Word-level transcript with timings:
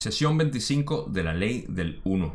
Sesión 0.00 0.38
25 0.38 1.08
de 1.10 1.24
la 1.24 1.34
ley 1.34 1.66
del 1.68 2.00
1. 2.04 2.32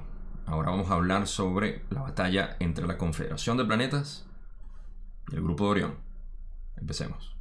Ahora 0.48 0.71
vamos 0.71 0.92
a 0.92 0.96
hablar 0.96 1.27
sobre 1.27 1.85
la 1.91 2.01
batalla 2.01 2.57
entre 2.59 2.85
la 2.85 2.97
Confederación 2.97 3.55
de 3.55 3.63
Planetas 3.63 4.25
y 5.31 5.36
el 5.36 5.43
Grupo 5.43 5.63
de 5.63 5.70
Orión. 5.70 5.96
Empecemos. 6.76 7.38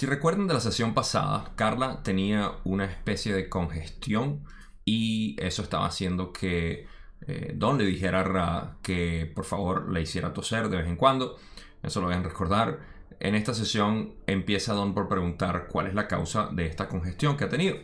Si 0.00 0.06
recuerdan 0.06 0.46
de 0.46 0.54
la 0.54 0.60
sesión 0.60 0.94
pasada, 0.94 1.52
Carla 1.56 2.02
tenía 2.02 2.52
una 2.64 2.86
especie 2.86 3.34
de 3.34 3.50
congestión 3.50 4.46
y 4.82 5.36
eso 5.38 5.60
estaba 5.60 5.84
haciendo 5.84 6.32
que 6.32 6.86
eh, 7.26 7.52
Don 7.54 7.76
le 7.76 7.84
dijera 7.84 8.20
a 8.20 8.24
Ra 8.24 8.76
que 8.80 9.30
por 9.34 9.44
favor 9.44 9.92
le 9.92 10.00
hiciera 10.00 10.32
toser 10.32 10.70
de 10.70 10.78
vez 10.78 10.86
en 10.86 10.96
cuando. 10.96 11.36
Eso 11.82 12.00
lo 12.00 12.08
a 12.08 12.18
recordar. 12.18 12.78
En 13.20 13.34
esta 13.34 13.52
sesión 13.52 14.14
empieza 14.26 14.72
Don 14.72 14.94
por 14.94 15.06
preguntar 15.06 15.68
cuál 15.68 15.86
es 15.86 15.92
la 15.92 16.08
causa 16.08 16.48
de 16.50 16.64
esta 16.64 16.88
congestión 16.88 17.36
que 17.36 17.44
ha 17.44 17.50
tenido. 17.50 17.76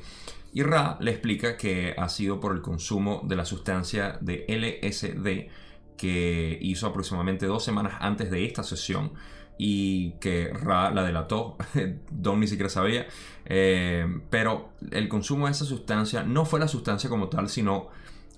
Y 0.54 0.62
Ra 0.62 0.96
le 1.00 1.10
explica 1.10 1.58
que 1.58 1.94
ha 1.98 2.08
sido 2.08 2.40
por 2.40 2.54
el 2.56 2.62
consumo 2.62 3.24
de 3.26 3.36
la 3.36 3.44
sustancia 3.44 4.16
de 4.22 4.46
LSD 4.48 5.50
que 5.98 6.58
hizo 6.62 6.86
aproximadamente 6.86 7.44
dos 7.44 7.62
semanas 7.62 7.98
antes 8.00 8.30
de 8.30 8.46
esta 8.46 8.62
sesión 8.62 9.12
y 9.58 10.12
que 10.20 10.48
Ra 10.52 10.90
la 10.90 11.04
delató. 11.04 11.56
Don 12.10 12.40
ni 12.40 12.46
siquiera 12.46 12.68
sabía. 12.68 13.06
Eh, 13.44 14.06
pero 14.30 14.70
el 14.90 15.08
consumo 15.08 15.46
de 15.46 15.52
esa 15.52 15.64
sustancia 15.64 16.22
no 16.22 16.44
fue 16.44 16.60
la 16.60 16.68
sustancia 16.68 17.08
como 17.08 17.28
tal, 17.28 17.48
sino 17.48 17.88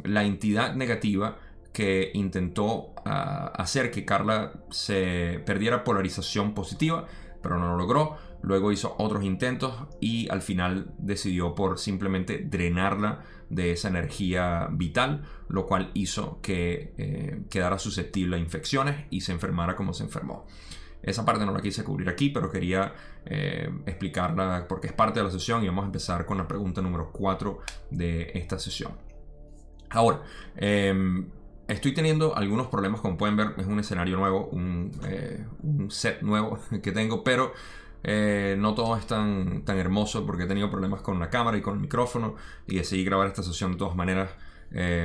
la 0.04 0.24
entidad 0.24 0.74
negativa 0.74 1.38
que 1.72 2.10
intentó 2.14 2.92
ah, 3.04 3.52
hacer 3.56 3.90
que 3.90 4.04
Carla 4.04 4.52
se 4.70 5.42
perdiera 5.44 5.84
polarización 5.84 6.54
positiva, 6.54 7.06
pero 7.42 7.58
no 7.58 7.68
lo 7.68 7.76
logró. 7.76 8.16
Luego 8.42 8.70
hizo 8.70 8.94
otros 8.98 9.24
intentos 9.24 9.74
y 10.00 10.28
al 10.30 10.42
final 10.42 10.92
decidió 10.98 11.54
por 11.54 11.78
simplemente 11.78 12.38
drenarla 12.38 13.24
de 13.50 13.72
esa 13.72 13.88
energía 13.88 14.68
vital, 14.70 15.22
lo 15.48 15.66
cual 15.66 15.90
hizo 15.94 16.40
que 16.40 16.94
eh, 16.98 17.42
quedara 17.50 17.78
susceptible 17.78 18.36
a 18.36 18.38
infecciones 18.38 19.06
y 19.10 19.22
se 19.22 19.32
enfermara 19.32 19.74
como 19.74 19.92
se 19.92 20.04
enfermó. 20.04 20.46
Esa 21.02 21.24
parte 21.24 21.46
no 21.46 21.52
la 21.52 21.60
quise 21.60 21.84
cubrir 21.84 22.08
aquí, 22.08 22.30
pero 22.30 22.50
quería 22.50 22.92
eh, 23.24 23.70
explicarla 23.86 24.66
porque 24.68 24.88
es 24.88 24.92
parte 24.92 25.20
de 25.20 25.24
la 25.24 25.30
sesión 25.30 25.62
y 25.62 25.68
vamos 25.68 25.84
a 25.84 25.86
empezar 25.86 26.26
con 26.26 26.38
la 26.38 26.48
pregunta 26.48 26.82
número 26.82 27.10
4 27.12 27.58
de 27.90 28.32
esta 28.34 28.58
sesión. 28.58 28.92
Ahora, 29.90 30.22
em, 30.56 31.28
estoy 31.68 31.94
teniendo 31.94 32.36
algunos 32.36 32.66
problemas, 32.66 33.00
como 33.00 33.16
pueden 33.16 33.36
ver, 33.36 33.54
es 33.58 33.66
un 33.66 33.78
escenario 33.78 34.16
nuevo, 34.16 34.46
un, 34.46 34.90
eh, 35.06 35.46
set 35.88 36.20
nuevo 36.22 36.58
que 36.82 36.92
tengo, 36.92 37.22
pero 37.22 37.52
eh, 38.02 38.56
no 38.58 38.74
todo 38.74 38.96
es 38.96 39.06
tan, 39.06 39.64
tan 39.64 39.78
hermoso 39.78 40.26
porque 40.26 40.44
he 40.44 40.46
tenido 40.46 40.70
problemas 40.70 41.00
con 41.00 41.18
la 41.20 41.30
cámara 41.30 41.56
y 41.56 41.62
con 41.62 41.74
el 41.74 41.80
micrófono 41.80 42.34
y 42.66 42.76
decidí 42.76 43.04
grabar 43.04 43.28
esta 43.28 43.42
sesión 43.42 43.72
de 43.72 43.78
todas 43.78 43.96
maneras 43.96 44.30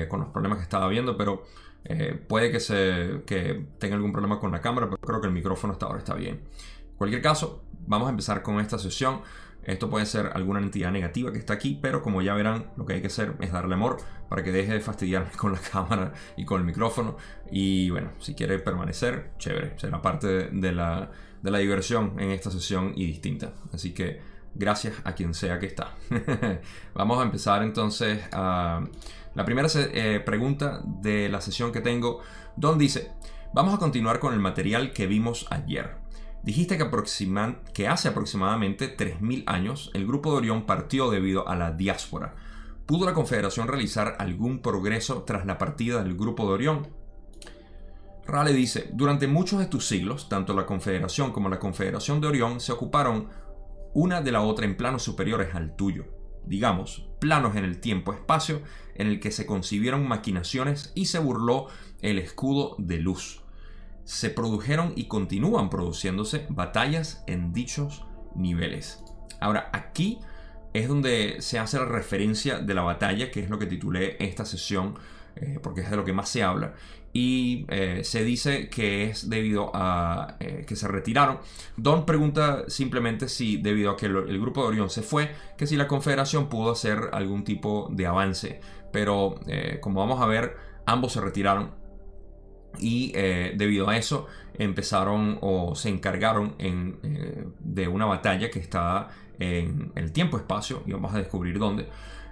con 0.10 0.20
los 0.20 0.28
problemas 0.28 0.58
que 0.58 0.64
estaba 0.64 0.90
viendo, 0.90 1.16
pero 1.16 1.46
eh, 1.86 2.20
puede 2.28 2.52
que, 2.52 2.60
se, 2.60 3.22
que 3.26 3.66
tenga 3.80 3.96
algún 3.96 4.12
problema 4.12 4.40
con 4.40 4.52
la 4.52 4.62
cámara, 4.62 4.88
pero 4.90 5.02
creo 5.02 5.22
que 5.22 5.28
el 5.28 5.34
micrófono 5.34 5.74
hasta 5.74 5.86
ahora 5.86 6.00
está 6.00 6.16
bien. 6.16 6.36
En 6.36 6.98
cualquier 6.98 7.22
caso, 7.22 7.64
vamos 7.88 8.08
a 8.08 8.12
empezar 8.12 8.42
con 8.42 8.60
esta 8.60 8.78
sesión. 8.78 9.22
Esto 9.64 9.90
puede 9.90 10.06
ser 10.06 10.32
alguna 10.34 10.60
entidad 10.60 10.92
negativa 10.92 11.32
que 11.32 11.40
está 11.40 11.54
aquí, 11.54 11.80
pero 11.82 12.02
como 12.02 12.22
ya 12.22 12.34
verán, 12.34 12.72
lo 12.76 12.86
que 12.86 12.94
hay 12.94 13.02
que 13.02 13.08
hacer 13.08 13.34
es 13.40 13.52
darle 13.52 13.76
amor 13.76 13.98
para 14.30 14.44
que 14.44 14.52
deje 14.52 14.74
de 14.74 14.82
fastidiarme 14.82 15.32
con 15.38 15.54
la 15.54 15.60
cámara 15.60 16.14
y 16.36 16.46
con 16.46 16.60
el 16.60 16.66
micrófono. 16.66 17.18
Y 17.52 17.90
bueno, 17.90 18.12
si 18.20 18.36
quiere 18.36 18.60
permanecer, 18.60 19.32
chévere, 19.38 19.78
será 19.78 20.02
parte 20.02 20.50
de 20.50 20.72
la, 20.72 21.12
de 21.42 21.52
la 21.52 21.58
diversión 21.60 22.20
en 22.20 22.32
esta 22.32 22.52
sesión 22.52 22.94
y 22.96 23.06
distinta. 23.06 23.54
Así 23.72 23.94
que 23.94 24.33
gracias 24.56 24.96
a 25.04 25.14
quien 25.14 25.34
sea 25.34 25.60
que 25.60 25.68
está. 25.68 25.96
Vamos 26.94 27.20
a 27.20 27.24
empezar 27.24 27.64
entonces 27.64 28.22
a 28.32 28.82
la 29.36 29.46
primera 29.46 29.68
eh, 29.76 30.22
pregunta 30.26 30.82
de 30.84 31.30
la 31.30 31.42
sesión 31.42 31.72
que 31.72 31.82
tengo, 31.82 32.22
Don 32.56 32.78
dice, 32.78 33.12
vamos 33.54 33.74
a 33.74 33.80
continuar 33.80 34.20
con 34.20 34.34
el 34.34 34.40
material 34.40 34.94
que 34.94 35.08
vimos 35.08 35.48
ayer. 35.50 35.98
Dijiste 36.44 36.78
que, 36.78 37.88
hace 37.88 38.08
aproximadamente 38.10 38.96
3.000 38.96 39.44
años 39.48 39.90
el 39.94 40.06
grupo 40.06 40.32
de 40.32 40.38
Orión 40.38 40.66
partió 40.66 41.10
debido 41.10 41.48
a 41.48 41.56
la 41.56 41.72
diáspora. 41.72 42.36
¿Pudo 42.86 43.06
la 43.06 43.14
Confederación 43.14 43.68
realizar 43.68 44.18
algún 44.20 44.60
progreso 44.60 45.24
tras 45.24 45.46
la 45.46 45.58
partida 45.58 46.04
del 46.04 46.16
grupo 46.16 46.46
de 46.46 46.54
Orión? 46.54 46.88
Rale 48.26 48.54
dice, 48.54 48.90
durante 48.94 49.28
muchos 49.28 49.60
de 49.60 49.66
tus 49.66 49.88
siglos, 49.88 50.30
tanto 50.30 50.54
la 50.54 50.66
Confederación 50.66 51.32
como 51.32 51.50
la 51.50 51.60
Confederación 51.60 52.22
de 52.22 52.28
Orión 52.28 52.60
se 52.60 52.72
ocuparon 52.72 53.30
una 53.94 54.22
de 54.22 54.32
la 54.32 54.42
otra 54.42 54.66
en 54.66 54.78
planos 54.78 55.04
superiores 55.04 55.56
al 55.56 55.76
tuyo 55.76 56.06
digamos, 56.46 57.06
planos 57.20 57.56
en 57.56 57.66
el 57.66 57.80
tiempo-espacio 57.80 58.62
en 58.96 59.08
el 59.08 59.20
que 59.20 59.32
se 59.32 59.46
concibieron 59.46 60.08
maquinaciones 60.08 60.92
y 60.96 61.06
se 61.06 61.20
burló 61.20 61.68
el 62.02 62.20
escudo 62.20 62.76
de 62.78 62.98
luz. 62.98 63.44
Se 64.04 64.30
produjeron 64.30 64.94
y 64.96 65.06
continúan 65.08 65.70
produciéndose 65.70 66.46
batallas 66.50 67.24
en 67.28 67.54
dichos 67.54 68.06
niveles. 68.36 69.04
Ahora, 69.40 69.70
aquí 69.74 70.20
es 70.74 70.88
donde 70.88 71.38
se 71.40 71.60
hace 71.60 71.78
la 71.78 71.86
referencia 71.86 72.60
de 72.60 72.74
la 72.74 72.82
batalla, 72.82 73.32
que 73.32 73.42
es 73.42 73.50
lo 73.50 73.60
que 73.60 73.66
titulé 73.66 74.18
esta 74.20 74.44
sesión, 74.46 74.96
eh, 75.36 75.60
porque 75.62 75.82
es 75.82 75.90
de 75.90 75.96
lo 75.96 76.04
que 76.04 76.14
más 76.14 76.30
se 76.30 76.44
habla 76.44 76.74
y 77.14 77.66
eh, 77.70 78.02
se 78.04 78.24
dice 78.24 78.70
que 78.70 79.06
es 79.06 79.30
debido 79.30 79.70
a 79.76 80.36
eh, 80.40 80.66
que 80.68 80.76
se 80.76 80.88
retiraron. 80.88 81.38
Don 81.78 82.06
pregunta 82.06 82.64
simplemente 82.68 83.30
si 83.30 83.58
debido 83.58 83.92
a 83.92 83.98
que 83.98 84.08
el, 84.08 84.42
grupo 84.42 84.64
de 84.64 84.70
Orión 84.70 84.90
se 84.90 85.04
fue, 85.04 85.32
que 85.56 85.68
si 85.68 85.78
la 85.78 85.88
Confederación 85.88 86.50
pudo 86.50 86.72
hacer 86.72 87.12
algún 87.14 87.44
tipo 87.44 87.88
de 87.92 88.08
avance. 88.08 88.60
Pero 88.92 89.36
eh, 89.48 89.78
como 89.80 90.00
vamos 90.00 90.22
a 90.22 90.26
ver, 90.26 90.58
ambos 90.88 91.14
se 91.14 91.22
retiraron 91.22 91.72
y 92.80 93.12
debido 93.12 93.88
a 93.88 93.98
eso 93.98 94.26
empezaron 94.58 95.38
o 95.42 95.76
se 95.76 95.90
encargaron 95.90 96.56
de 97.60 97.88
una 97.88 98.06
batalla 98.08 98.50
que 98.50 98.58
está 98.58 99.10
en 99.38 99.92
el 99.94 100.12
tiempo-espacio 100.12 100.82
y 100.88 100.92
vamos 100.92 101.14
a 101.14 101.20
descubrir 101.20 101.60
dónde 101.60 101.88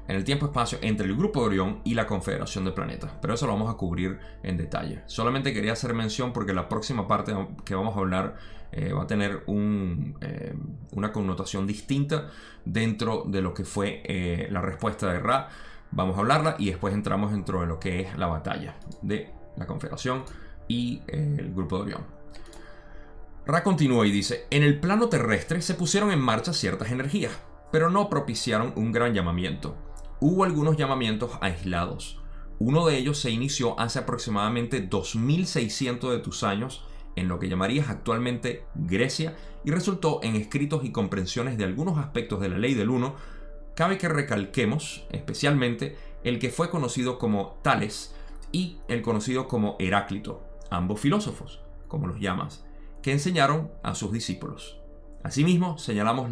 en 0.07 0.15
el 0.15 0.23
tiempo-espacio 0.23 0.79
entre 0.81 1.07
el 1.07 1.15
grupo 1.15 1.41
de 1.41 1.47
Orión 1.47 1.81
y 1.83 1.93
la 1.93 2.07
Confederación 2.07 2.65
de 2.65 2.71
Planetas. 2.71 3.11
Pero 3.21 3.33
eso 3.33 3.45
lo 3.47 3.53
vamos 3.53 3.73
a 3.73 3.77
cubrir 3.77 4.19
en 4.43 4.57
detalle. 4.57 5.03
Solamente 5.05 5.53
quería 5.53 5.73
hacer 5.73 5.93
mención 5.93 6.33
porque 6.33 6.53
la 6.53 6.67
próxima 6.69 7.07
parte 7.07 7.33
que 7.63 7.75
vamos 7.75 7.95
a 7.95 7.99
hablar 7.99 8.35
eh, 8.71 8.93
va 8.93 9.03
a 9.03 9.07
tener 9.07 9.43
eh, 9.47 10.53
una 10.91 11.11
connotación 11.11 11.67
distinta 11.67 12.29
dentro 12.65 13.25
de 13.27 13.41
lo 13.41 13.53
que 13.53 13.65
fue 13.65 14.01
eh, 14.05 14.47
la 14.51 14.61
respuesta 14.61 15.11
de 15.11 15.19
Ra. 15.19 15.49
Vamos 15.91 16.17
a 16.17 16.21
hablarla 16.21 16.55
y 16.57 16.67
después 16.67 16.93
entramos 16.93 17.31
dentro 17.31 17.61
de 17.61 17.67
lo 17.67 17.79
que 17.79 18.01
es 18.01 18.17
la 18.17 18.27
batalla 18.27 18.75
de 19.01 19.29
la 19.57 19.67
Confederación 19.67 20.23
y 20.67 21.01
el 21.07 21.53
grupo 21.53 21.77
de 21.77 21.83
Orión. 21.83 22.05
Ra 23.45 23.63
continúa 23.63 24.07
y 24.07 24.11
dice, 24.11 24.45
en 24.51 24.63
el 24.63 24.79
plano 24.79 25.09
terrestre 25.09 25.61
se 25.61 25.73
pusieron 25.73 26.11
en 26.11 26.19
marcha 26.19 26.53
ciertas 26.53 26.91
energías, 26.91 27.33
pero 27.71 27.89
no 27.89 28.09
propiciaron 28.09 28.71
un 28.75 28.93
gran 28.93 29.13
llamamiento 29.13 29.75
hubo 30.21 30.43
algunos 30.43 30.77
llamamientos 30.77 31.31
aislados. 31.41 32.19
Uno 32.59 32.85
de 32.85 32.95
ellos 32.95 33.17
se 33.17 33.31
inició 33.31 33.77
hace 33.79 33.99
aproximadamente 33.99 34.79
2600 34.79 36.11
de 36.11 36.19
tus 36.19 36.43
años 36.43 36.85
en 37.15 37.27
lo 37.27 37.39
que 37.39 37.49
llamarías 37.49 37.89
actualmente 37.89 38.63
Grecia 38.75 39.35
y 39.65 39.71
resultó 39.71 40.19
en 40.23 40.35
escritos 40.35 40.85
y 40.85 40.91
comprensiones 40.91 41.57
de 41.57 41.65
algunos 41.65 41.97
aspectos 41.97 42.39
de 42.39 42.49
la 42.49 42.59
ley 42.59 42.75
del 42.75 42.91
uno. 42.91 43.15
Cabe 43.75 43.97
que 43.97 44.09
recalquemos 44.09 45.07
especialmente 45.09 45.97
el 46.23 46.37
que 46.37 46.51
fue 46.51 46.69
conocido 46.69 47.17
como 47.17 47.57
Tales 47.63 48.15
y 48.51 48.77
el 48.87 49.01
conocido 49.01 49.47
como 49.47 49.75
Heráclito, 49.79 50.43
ambos 50.69 50.99
filósofos, 50.99 51.61
como 51.87 52.05
los 52.05 52.19
llamas, 52.19 52.63
que 53.01 53.11
enseñaron 53.11 53.71
a 53.81 53.95
sus 53.95 54.11
discípulos. 54.11 54.77
Asimismo, 55.23 55.79
señalamos 55.79 56.29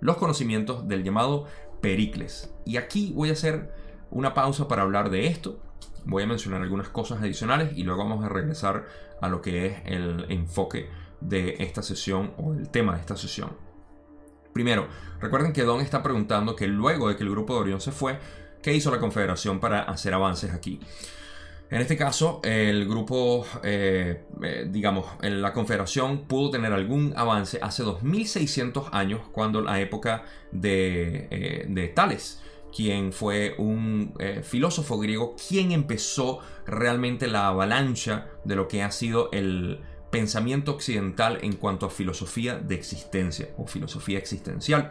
los 0.00 0.16
conocimientos 0.16 0.88
del 0.88 1.04
llamado 1.04 1.46
Pericles. 1.82 2.50
Y 2.64 2.78
aquí 2.78 3.12
voy 3.14 3.28
a 3.28 3.32
hacer 3.32 3.74
una 4.10 4.32
pausa 4.32 4.68
para 4.68 4.82
hablar 4.82 5.10
de 5.10 5.26
esto. 5.26 5.60
Voy 6.06 6.22
a 6.22 6.26
mencionar 6.26 6.62
algunas 6.62 6.88
cosas 6.88 7.20
adicionales 7.20 7.76
y 7.76 7.82
luego 7.82 8.04
vamos 8.04 8.24
a 8.24 8.30
regresar 8.30 8.86
a 9.20 9.28
lo 9.28 9.42
que 9.42 9.66
es 9.66 9.82
el 9.84 10.24
enfoque 10.30 10.88
de 11.20 11.56
esta 11.58 11.82
sesión 11.82 12.32
o 12.38 12.54
el 12.54 12.70
tema 12.70 12.94
de 12.94 13.00
esta 13.00 13.16
sesión. 13.16 13.56
Primero, 14.52 14.88
recuerden 15.20 15.52
que 15.52 15.62
Don 15.62 15.80
está 15.80 16.02
preguntando 16.02 16.56
que 16.56 16.66
luego 16.66 17.08
de 17.08 17.16
que 17.16 17.22
el 17.22 17.30
grupo 17.30 17.54
de 17.54 17.60
Orión 17.60 17.80
se 17.80 17.92
fue, 17.92 18.18
¿qué 18.62 18.74
hizo 18.74 18.90
la 18.90 18.98
Confederación 18.98 19.60
para 19.60 19.82
hacer 19.82 20.14
avances 20.14 20.52
aquí? 20.52 20.80
En 21.72 21.80
este 21.80 21.96
caso, 21.96 22.40
el 22.44 22.86
grupo, 22.86 23.46
eh, 23.64 24.24
eh, 24.42 24.66
digamos, 24.68 25.06
la 25.22 25.54
Confederación 25.54 26.26
pudo 26.26 26.50
tener 26.50 26.70
algún 26.70 27.14
avance 27.16 27.60
hace 27.62 27.82
2600 27.82 28.88
años, 28.92 29.22
cuando 29.32 29.62
la 29.62 29.80
época 29.80 30.22
de, 30.50 31.28
eh, 31.30 31.92
Tales, 31.94 32.42
quien 32.76 33.10
fue 33.10 33.54
un 33.56 34.14
filósofo 34.42 34.98
griego, 34.98 35.34
quien 35.48 35.72
empezó 35.72 36.40
realmente 36.66 37.26
la 37.26 37.48
avalancha 37.48 38.26
de 38.44 38.54
lo 38.54 38.68
que 38.68 38.82
ha 38.82 38.90
sido 38.90 39.30
el 39.32 39.80
pensamiento 40.10 40.72
occidental 40.72 41.38
en 41.40 41.54
cuanto 41.56 41.86
a 41.86 41.90
filosofía 41.90 42.56
de 42.56 42.74
existencia 42.74 43.48
o 43.56 43.66
filosofía 43.66 44.18
existencial. 44.18 44.90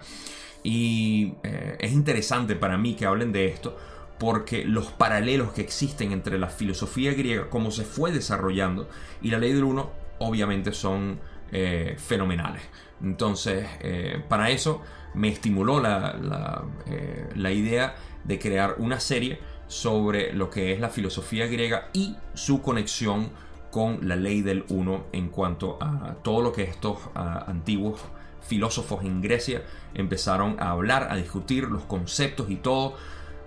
Y 0.64 1.34
es 1.44 1.92
interesante 1.92 2.56
para 2.56 2.78
mí 2.78 2.96
que 2.96 3.06
hablen 3.06 3.32
de 3.32 3.46
esto 3.46 3.78
porque 4.22 4.66
los 4.66 4.92
paralelos 4.92 5.52
que 5.52 5.62
existen 5.62 6.12
entre 6.12 6.38
la 6.38 6.50
filosofía 6.50 7.12
griega, 7.12 7.50
cómo 7.50 7.72
se 7.72 7.84
fue 7.84 8.12
desarrollando, 8.12 8.88
y 9.20 9.32
la 9.32 9.40
ley 9.40 9.52
del 9.52 9.64
uno, 9.64 9.90
obviamente 10.20 10.74
son 10.74 11.20
eh, 11.52 11.96
fenomenales. 11.98 12.62
Entonces, 13.02 13.68
eh, 13.80 14.24
para 14.30 14.52
eso 14.52 14.84
me 15.16 15.30
estimuló 15.30 15.82
la, 15.82 16.64
eh, 16.86 17.30
la, 17.34 17.52
idea 17.52 17.96
de 18.24 18.38
crear 18.38 18.76
una 18.78 19.00
serie 19.00 19.40
sobre 19.66 20.34
lo 20.34 20.52
que 20.52 20.72
es 20.72 20.80
la 20.80 20.90
filosofía 20.90 21.48
griega 21.48 21.90
y 21.92 22.16
su 22.36 22.62
conexión 22.62 23.32
con 23.72 24.08
la 24.08 24.18
ley 24.18 24.44
del 24.44 24.66
uno 24.70 25.06
en 25.14 25.30
cuanto 25.30 25.80
a 25.82 26.14
todo 26.22 26.44
lo 26.44 26.54
que 26.54 26.62
estos 26.62 27.00
antiguos 27.16 28.00
filósofos 28.42 29.04
en 29.04 29.20
Grecia 29.20 29.64
empezaron 29.96 30.58
a 30.60 30.70
hablar, 30.70 31.08
a 31.10 31.16
discutir 31.16 31.64
los 31.64 31.86
conceptos 31.86 32.52
y 32.52 32.58
todo 32.58 32.98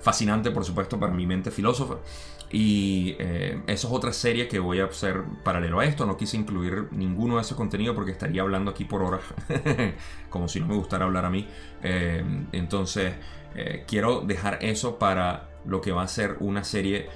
fascinante, 0.04 0.50
por 0.50 0.64
supuesto, 0.64 1.00
para 1.00 1.12
mi 1.12 1.26
mente 1.26 1.50
filósofa. 1.50 1.96
Y 2.50 3.16
eh, 3.18 3.62
eso 3.66 3.88
es 3.88 3.92
otra 3.92 4.12
serie 4.12 4.46
que 4.46 4.58
voy 4.58 4.78
a 4.78 4.84
hacer 4.84 5.24
paralelo 5.42 5.80
a 5.80 5.86
esto. 5.86 6.04
No 6.04 6.16
quise 6.16 6.36
incluir 6.36 6.88
ninguno 6.92 7.36
de 7.36 7.40
esos 7.40 7.56
contenidos 7.56 7.96
porque 7.96 8.12
estaría 8.12 8.42
hablando 8.42 8.70
aquí 8.70 8.84
por 8.84 9.02
horas, 9.02 9.22
como 10.30 10.46
si 10.46 10.60
no 10.60 10.66
me 10.66 10.74
gustara 10.76 11.06
hablar 11.06 11.24
a 11.24 11.30
mí. 11.30 11.48
Eh, 11.82 12.22
entonces, 12.52 13.14
eh, 13.56 13.84
quiero 13.88 14.20
dejar 14.20 14.58
eso 14.60 14.98
para 14.98 15.48
lo 15.64 15.80
que 15.80 15.90
va 15.90 16.02
a 16.02 16.08
ser 16.08 16.36
una 16.40 16.62
serie. 16.62 17.08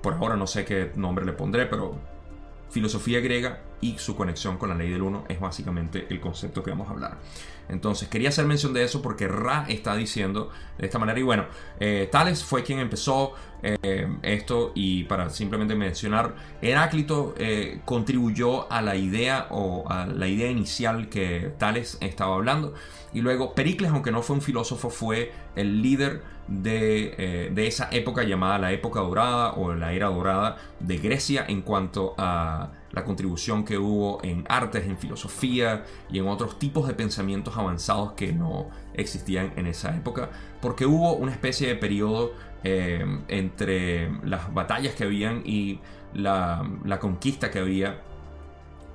por 0.00 0.14
ahora 0.14 0.36
no 0.36 0.46
sé 0.46 0.64
qué 0.64 0.92
nombre 0.94 1.26
le 1.26 1.32
pondré, 1.32 1.66
pero 1.66 1.98
filosofía 2.70 3.20
griega 3.20 3.60
y 3.80 3.98
su 3.98 4.14
conexión 4.14 4.56
con 4.56 4.68
la 4.68 4.74
ley 4.74 4.90
del 4.90 5.02
uno 5.02 5.24
es 5.28 5.40
básicamente 5.40 6.06
el 6.10 6.20
concepto 6.20 6.62
que 6.62 6.70
vamos 6.70 6.88
a 6.88 6.92
hablar. 6.92 7.18
Entonces 7.68 8.08
quería 8.08 8.30
hacer 8.30 8.46
mención 8.46 8.72
de 8.74 8.82
eso 8.82 9.00
porque 9.00 9.28
Ra 9.28 9.64
está 9.68 9.94
diciendo 9.94 10.50
de 10.78 10.86
esta 10.86 10.98
manera. 10.98 11.18
Y 11.18 11.22
bueno, 11.22 11.46
eh, 11.78 12.08
Tales 12.10 12.42
fue 12.42 12.64
quien 12.64 12.80
empezó 12.80 13.34
eh, 13.62 14.08
esto 14.22 14.72
y 14.74 15.04
para 15.04 15.30
simplemente 15.30 15.74
mencionar, 15.74 16.34
Heráclito 16.60 17.34
eh, 17.38 17.80
contribuyó 17.84 18.70
a 18.72 18.82
la 18.82 18.96
idea 18.96 19.46
o 19.50 19.88
a 19.88 20.06
la 20.06 20.26
idea 20.26 20.50
inicial 20.50 21.08
que 21.08 21.52
Tales 21.58 21.96
estaba 22.00 22.34
hablando. 22.34 22.74
Y 23.12 23.20
luego 23.20 23.54
Pericles, 23.54 23.90
aunque 23.90 24.10
no 24.10 24.22
fue 24.22 24.36
un 24.36 24.42
filósofo, 24.42 24.90
fue 24.90 25.32
el 25.56 25.80
líder 25.82 26.22
de, 26.50 27.50
de 27.54 27.66
esa 27.66 27.88
época 27.92 28.24
llamada 28.24 28.58
la 28.58 28.72
época 28.72 29.00
dorada 29.00 29.52
o 29.52 29.72
la 29.74 29.92
era 29.92 30.08
dorada 30.08 30.56
de 30.80 30.98
Grecia 30.98 31.44
en 31.48 31.62
cuanto 31.62 32.14
a 32.18 32.72
la 32.92 33.04
contribución 33.04 33.64
que 33.64 33.78
hubo 33.78 34.22
en 34.22 34.44
artes, 34.48 34.86
en 34.86 34.98
filosofía 34.98 35.84
y 36.10 36.18
en 36.18 36.28
otros 36.28 36.58
tipos 36.58 36.88
de 36.88 36.94
pensamientos 36.94 37.56
avanzados 37.56 38.12
que 38.12 38.32
no 38.32 38.68
existían 38.94 39.52
en 39.56 39.66
esa 39.66 39.94
época, 39.96 40.30
porque 40.60 40.86
hubo 40.86 41.14
una 41.14 41.32
especie 41.32 41.68
de 41.68 41.76
periodo 41.76 42.32
eh, 42.64 43.04
entre 43.28 44.10
las 44.24 44.52
batallas 44.52 44.94
que 44.94 45.04
habían 45.04 45.42
y 45.44 45.80
la, 46.12 46.98
conquista 47.00 47.50
que 47.50 47.60
había 47.60 48.02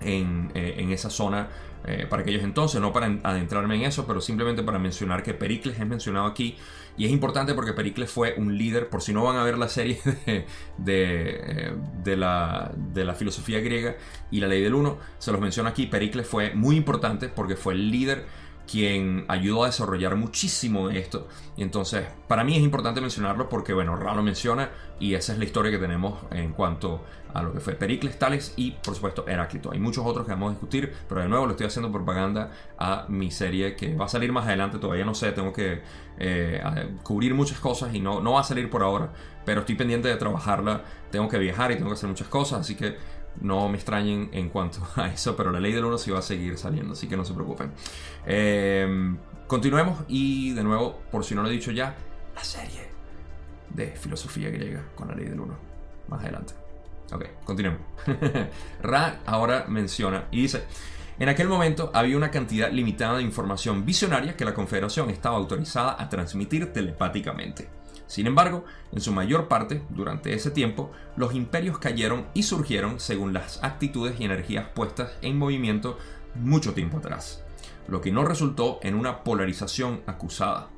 en, 0.02 0.52
eh, 0.56 0.76
en 0.78 0.92
esa 0.92 1.10
zona 1.10 1.50
eh, 1.88 2.08
para 2.10 2.24
aquellos 2.24 2.44
entonces, 2.44 2.82
no 2.82 2.92
para 2.92 3.20
adentrarme 3.22 3.76
en 3.76 3.84
eso, 3.84 4.08
pero 4.08 4.20
simplemente 4.20 4.64
para 4.64 4.80
mencionar 4.80 5.22
que 5.22 5.36
Pericles 5.36 5.80
es 5.80 5.86
mencionado 5.86 6.26
aquí 6.26 6.58
y 6.98 7.06
es 7.06 7.12
importante 7.12 7.54
porque 7.54 7.74
Pericles 7.74 8.10
fue 8.10 8.34
un 8.38 8.58
líder, 8.58 8.90
por 8.90 9.04
si 9.04 9.14
no 9.14 9.24
van 9.24 9.36
a 9.36 9.44
ver 9.44 9.60
la 9.60 9.70
serie 9.70 10.00
de, 10.80 11.76
de, 12.04 12.18
la, 12.18 12.72
de 12.76 13.06
la, 13.06 13.14
filosofía 13.14 13.60
griega 13.60 13.98
y 14.32 14.40
la 14.40 14.48
ley 14.48 14.64
del 14.64 14.74
uno, 14.74 14.98
se 15.20 15.32
los 15.32 15.40
menciono 15.40 15.70
aquí, 15.70 15.86
Pericles 15.86 16.28
fue 16.28 16.56
muy 16.56 16.76
importante 16.76 17.30
porque 17.30 17.56
fue 17.56 17.74
el 17.74 17.92
líder 17.92 18.26
quien 18.70 19.26
ayudó 19.28 19.64
a 19.64 19.68
desarrollar 19.68 20.16
muchísimo 20.16 20.90
de 20.90 21.00
esto. 21.00 21.28
Y 21.58 21.64
entonces, 21.64 22.06
para 22.28 22.44
mí 22.44 22.56
es 22.56 22.64
importante 22.64 23.02
mencionarlo 23.02 23.50
porque, 23.50 23.74
bueno, 23.74 23.96
Ra 23.96 24.14
lo 24.16 24.24
menciona 24.24 24.70
y 25.00 25.14
esa 25.14 25.34
es 25.34 25.40
la 25.40 25.46
historia 25.46 25.72
que 25.72 25.78
tenemos 25.78 26.20
en 26.32 26.52
cuanto 26.54 27.02
a 27.34 27.44
lo 27.44 27.52
que 27.52 27.60
fue 27.60 27.74
Pericles, 27.74 28.18
Tales 28.18 28.54
y, 28.56 28.72
por 28.72 28.96
supuesto, 28.96 29.28
Heráclito. 29.28 29.72
Hay 29.72 29.80
muchos 29.80 30.06
otros 30.06 30.26
que 30.26 30.32
vamos 30.32 30.48
a 30.48 30.52
discutir, 30.52 30.94
pero 31.10 31.22
de 31.22 31.28
nuevo 31.28 31.46
le 31.46 31.52
estoy 31.52 31.68
haciendo 31.68 31.92
propaganda 31.92 32.52
a 32.78 33.06
mi 33.10 33.30
serie 33.30 33.76
que 33.76 33.94
va 33.94 34.06
a 34.06 34.08
salir 34.08 34.32
más 34.32 34.46
adelante. 34.46 34.78
Todavía 34.80 35.04
no 35.04 35.14
sé, 35.14 35.34
tengo 35.34 35.52
que 35.52 35.82
eh, 36.18 36.62
cubrir 37.04 37.34
muchas 37.34 37.60
cosas 37.60 37.94
y 37.94 38.00
no, 38.00 38.22
no 38.22 38.34
va 38.34 38.40
a 38.40 38.44
salir 38.44 38.70
por 38.70 38.84
ahora, 38.84 39.12
pero 39.44 39.62
estoy 39.62 39.76
pendiente 39.76 40.08
de 40.08 40.16
trabajarla. 40.16 40.84
Tengo 41.12 41.28
que 41.28 41.38
viajar 41.38 41.72
y 41.72 41.76
tengo 41.76 41.90
que 41.90 41.96
hacer 41.96 42.08
muchas 42.08 42.30
cosas, 42.30 42.62
así 42.62 42.76
que 42.76 42.96
no 43.42 43.68
me 43.70 43.76
extrañen 43.76 44.30
en 44.32 44.50
cuanto 44.50 44.80
a 44.96 45.08
eso, 45.08 45.36
pero 45.36 45.52
la 45.52 45.60
ley 45.60 45.74
del 45.74 45.86
1 45.86 45.98
sí 45.98 46.12
va 46.12 46.20
a 46.20 46.24
seguir 46.24 46.58
saliendo, 46.58 46.94
así 46.94 47.08
que 47.08 47.18
no 47.18 47.26
se 47.26 47.34
preocupen. 47.34 47.72
Eh, 48.26 49.16
continuemos 49.48 50.00
y 50.08 50.54
de 50.54 50.64
nuevo, 50.64 51.02
por 51.12 51.24
si 51.24 51.36
no 51.36 51.42
lo 51.44 51.50
he 51.50 51.52
dicho 51.52 51.72
ya, 51.72 51.96
la 52.36 52.44
serie 52.44 52.90
de 53.70 53.88
filosofía 53.92 54.50
griega 54.50 54.84
con 54.96 55.08
la 55.08 55.16
ley 55.16 55.26
del 55.26 55.40
1. 55.40 55.56
Más 56.08 56.22
adelante. 56.22 56.54
Ok, 57.12 57.26
continuemos. 57.44 57.82
Ra 58.82 59.20
ahora 59.26 59.66
menciona 59.68 60.28
y 60.32 60.42
dice, 60.42 60.64
en 61.20 61.30
aquel 61.30 61.48
momento 61.48 61.92
había 61.94 62.18
una 62.18 62.32
cantidad 62.32 62.72
limitada 62.72 63.18
de 63.18 63.24
información 63.24 63.86
visionaria 63.86 64.36
que 64.36 64.46
la 64.46 64.54
Confederación 64.54 65.10
estaba 65.10 65.38
autorizada 65.38 65.96
a 66.00 66.10
transmitir 66.10 66.74
telepáticamente. 66.74 67.70
Sin 68.08 68.28
embargo, 68.28 68.66
en 68.92 69.02
su 69.02 69.12
mayor 69.12 69.48
parte, 69.48 69.82
durante 69.90 70.34
ese 70.34 70.52
tiempo, 70.52 70.92
los 71.16 71.34
imperios 71.34 71.80
cayeron 71.80 72.28
y 72.34 72.44
surgieron 72.44 73.00
según 73.00 73.34
las 73.34 73.64
actitudes 73.64 74.20
y 74.20 74.26
energías 74.26 74.68
puestas 74.68 75.12
en 75.22 75.38
movimiento 75.38 75.98
mucho 76.36 76.74
tiempo 76.74 76.98
atrás, 76.98 77.44
lo 77.88 78.02
que 78.02 78.12
no 78.12 78.26
resultó 78.26 78.80
en 78.84 78.96
una 78.96 79.24
polarización 79.24 80.02
acusada, 80.06 80.70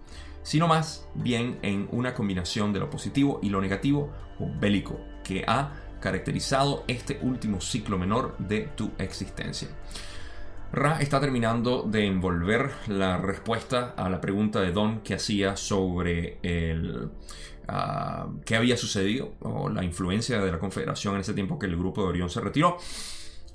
sino 0.43 0.67
más 0.67 1.07
bien 1.15 1.59
en 1.61 1.87
una 1.91 2.13
combinación 2.13 2.71
de 2.71 2.79
lo 2.79 2.89
positivo 2.89 3.39
y 3.43 3.49
lo 3.49 3.59
negativo 3.59 4.13
o 4.39 4.49
bélico 4.59 4.99
que 5.23 5.43
ha 5.47 5.73
caracterizado 5.99 6.83
este 6.87 7.19
último 7.21 7.59
ciclo 7.59 7.97
menor 7.97 8.37
de 8.37 8.69
tu 8.75 8.91
existencia. 8.97 9.67
Ra 10.71 10.99
está 10.99 11.21
terminando 11.21 11.83
de 11.83 12.05
envolver 12.05 12.71
la 12.87 13.17
respuesta 13.17 13.93
a 13.95 14.09
la 14.09 14.19
pregunta 14.19 14.61
de 14.61 14.71
Don 14.71 14.99
que 14.99 15.13
hacía 15.13 15.55
sobre 15.55 16.39
el, 16.43 17.09
ah, 17.67 18.27
qué 18.45 18.57
había 18.57 18.75
sucedido 18.75 19.35
o 19.39 19.69
la 19.69 19.83
influencia 19.83 20.41
de 20.41 20.51
la 20.51 20.59
Confederación 20.59 21.15
en 21.15 21.21
ese 21.21 21.33
tiempo 21.33 21.57
que 21.57 21.67
el 21.67 21.77
grupo 21.77 22.01
de 22.01 22.09
Orión 22.09 22.29
se 22.29 22.41
retiró. 22.41 22.77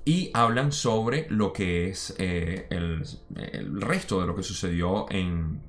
Y 0.04 0.30
hablan 0.34 0.72
sobre 0.72 1.26
lo 1.28 1.52
que 1.52 1.90
es 1.90 2.14
eh, 2.18 2.66
el, 2.70 3.04
resto 3.80 4.20
de 4.20 4.26
lo 4.26 4.34
que 4.34 4.42
sucedió 4.42 5.06
en, 5.10 5.60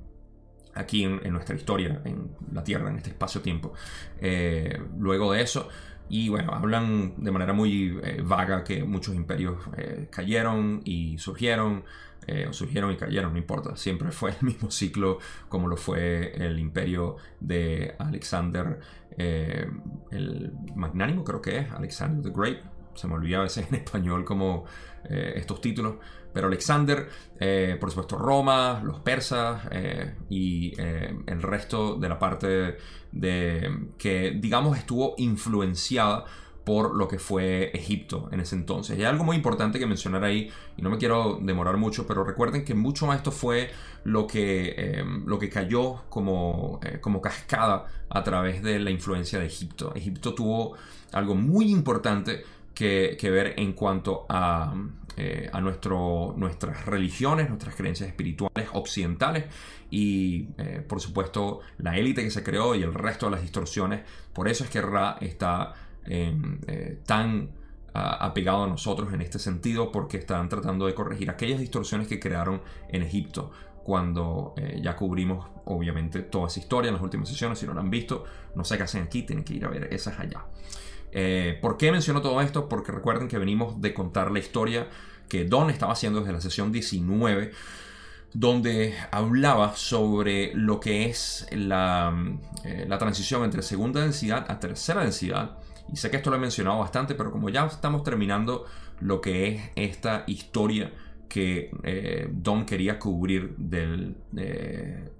aquí 0.74 1.04
en, 1.04 1.32
nuestra 1.32 1.54
historia, 1.54 2.02
en 2.04 2.32
la 2.52 2.64
Tierra, 2.64 2.90
en 2.90 2.96
este 2.96 3.10
espacio-tiempo. 3.10 3.74
Eh, 4.20 4.76
luego 4.98 5.32
de 5.32 5.42
eso, 5.42 5.68
y 6.08 6.28
bueno, 6.28 6.52
hablan 6.52 7.14
de 7.16 7.30
manera 7.30 7.52
muy 7.52 7.98
eh, 8.02 8.22
vaga 8.22 8.62
que 8.62 8.84
muchos 8.84 9.14
imperios 9.14 9.56
eh, 9.76 10.08
cayeron 10.10 10.82
y 10.84 11.18
surgieron, 11.18 11.84
eh, 12.26 12.46
o 12.48 12.52
surgieron 12.52 12.92
y 12.92 12.96
cayeron, 12.96 13.32
no 13.32 13.38
importa, 13.38 13.76
siempre 13.76 14.10
fue 14.12 14.30
el 14.30 14.42
mismo 14.46 14.70
ciclo 14.70 15.18
como 15.48 15.68
lo 15.68 15.76
fue 15.76 16.34
el 16.36 16.58
imperio 16.58 17.16
de 17.40 17.94
Alexander 17.98 18.80
el 19.16 20.52
Magnánimo, 20.74 21.22
creo 21.22 21.40
que 21.40 21.58
es, 21.58 21.70
Alexander 21.70 22.20
the 22.20 22.36
Great, 22.36 22.58
se 22.94 23.08
me 23.08 23.14
olvida 23.14 23.38
a 23.38 23.42
veces 23.42 23.66
en 23.70 23.76
español 23.76 24.24
como 24.24 24.64
estos 25.06 25.60
títulos, 25.60 25.96
pero 26.32 26.46
Alexander, 26.46 27.06
por 27.78 27.90
supuesto 27.90 28.16
Roma, 28.16 28.80
los 28.82 29.00
persas 29.00 29.60
y 30.30 30.72
el 30.80 31.42
resto 31.42 31.96
de 31.96 32.08
la 32.08 32.18
parte 32.18 32.78
de, 33.12 33.88
que 33.98 34.30
digamos 34.40 34.78
estuvo 34.78 35.14
influenciada 35.18 36.24
por 36.64 36.96
lo 36.96 37.06
que 37.08 37.18
fue 37.18 37.70
Egipto 37.74 38.28
en 38.32 38.40
ese 38.40 38.56
entonces. 38.56 38.98
Y 38.98 39.02
hay 39.02 39.06
algo 39.06 39.24
muy 39.24 39.36
importante 39.36 39.78
que 39.78 39.86
mencionar 39.86 40.24
ahí, 40.24 40.50
y 40.76 40.82
no 40.82 40.90
me 40.90 40.96
quiero 40.96 41.38
demorar 41.40 41.76
mucho, 41.76 42.06
pero 42.06 42.24
recuerden 42.24 42.64
que 42.64 42.74
mucho 42.74 43.06
de 43.06 43.16
esto 43.16 43.30
fue 43.30 43.70
lo 44.04 44.26
que, 44.26 45.04
lo 45.26 45.38
que 45.38 45.50
cayó 45.50 46.04
como, 46.08 46.80
eh, 46.82 46.98
como 47.00 47.20
cascada 47.20 47.86
a 48.08 48.24
través 48.24 48.62
de 48.62 48.78
la 48.78 48.90
influencia 48.90 49.38
de 49.38 49.46
Egipto. 49.46 49.92
Egipto 49.94 50.34
tuvo 50.34 50.74
algo 51.12 51.34
muy 51.34 51.70
importante 51.70 52.44
que, 52.74 53.16
ver 53.30 53.54
en 53.56 53.72
cuanto 53.72 54.26
a, 54.28 54.74
eh, 55.16 55.48
a 55.52 55.60
nuestro, 55.60 56.34
nuestras 56.36 56.86
religiones, 56.86 57.48
nuestras 57.48 57.76
creencias 57.76 58.08
espirituales 58.08 58.68
occidentales 58.72 59.44
y 59.90 60.48
eh, 60.58 60.84
por 60.86 61.00
supuesto 61.00 61.60
la 61.78 61.96
élite 61.96 62.24
que 62.24 62.30
se 62.30 62.42
creó 62.42 62.74
y 62.74 62.82
el 62.82 62.92
resto 62.92 63.26
de 63.26 63.32
las 63.32 63.42
distorsiones. 63.42 64.02
Por 64.32 64.48
eso 64.48 64.64
es 64.64 64.70
que 64.70 64.82
Ra 64.82 65.16
está 65.20 65.74
eh, 66.06 67.00
tan 67.06 67.50
apegado 67.96 68.64
a 68.64 68.66
nosotros 68.66 69.12
en 69.12 69.22
este 69.22 69.38
sentido 69.38 69.92
porque 69.92 70.16
están 70.16 70.48
tratando 70.48 70.86
de 70.86 70.94
corregir 70.94 71.30
aquellas 71.30 71.60
distorsiones 71.60 72.08
que 72.08 72.18
crearon 72.18 72.60
en 72.88 73.02
Egipto 73.02 73.52
cuando 73.84 74.54
ya 74.80 74.96
cubrimos 74.96 75.46
obviamente 75.66 76.22
toda 76.22 76.48
esa 76.48 76.58
historia 76.58 76.88
en 76.88 76.94
las 76.94 77.02
últimas 77.04 77.28
sesiones. 77.28 77.60
Si 77.60 77.66
no 77.66 77.74
la 77.74 77.82
han 77.82 77.90
visto, 77.90 78.24
no 78.56 78.64
sé 78.64 78.76
qué 78.78 78.82
hacen 78.82 79.04
aquí, 79.04 79.22
tienen 79.22 79.44
que 79.44 79.54
ir 79.54 79.64
a 79.64 79.68
ver 79.68 79.94
esas 79.94 80.18
allá. 80.18 80.44
Eh, 81.14 81.58
¿Por 81.62 81.76
qué 81.76 81.92
menciono 81.92 82.20
todo 82.20 82.40
esto? 82.40 82.68
Porque 82.68 82.92
recuerden 82.92 83.28
que 83.28 83.38
venimos 83.38 83.80
de 83.80 83.94
contar 83.94 84.30
la 84.30 84.40
historia 84.40 84.88
que 85.28 85.44
Don 85.44 85.70
estaba 85.70 85.92
haciendo 85.92 86.20
desde 86.20 86.32
la 86.32 86.40
sesión 86.40 86.72
19 86.72 87.52
donde 88.34 88.94
hablaba 89.12 89.76
sobre 89.76 90.52
lo 90.54 90.80
que 90.80 91.06
es 91.06 91.46
la, 91.52 92.12
eh, 92.64 92.84
la, 92.88 92.98
transición 92.98 93.44
entre 93.44 93.62
segunda 93.62 94.00
densidad 94.00 94.44
a 94.50 94.58
tercera 94.58 95.02
densidad. 95.02 95.56
Y 95.92 95.96
sé 95.96 96.10
que 96.10 96.16
esto 96.16 96.30
lo 96.30 96.36
he 96.36 96.40
mencionado 96.40 96.80
bastante, 96.80 97.14
pero 97.14 97.30
como 97.30 97.48
ya 97.48 97.64
estamos 97.64 98.02
terminando 98.02 98.66
lo 99.00 99.20
que 99.20 99.54
es 99.54 99.62
esta 99.76 100.24
historia 100.26 100.92
que 101.28 101.70
eh, 101.84 102.28
Don 102.32 102.66
quería 102.66 102.98
cubrir 102.98 103.54
de 103.56 104.14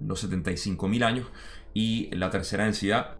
los 0.01 0.29
75.000 0.29 1.03
años 1.03 1.27
y 1.73 2.13
la 2.15 2.29
tercera 2.29 2.65
densidad. 2.65 3.15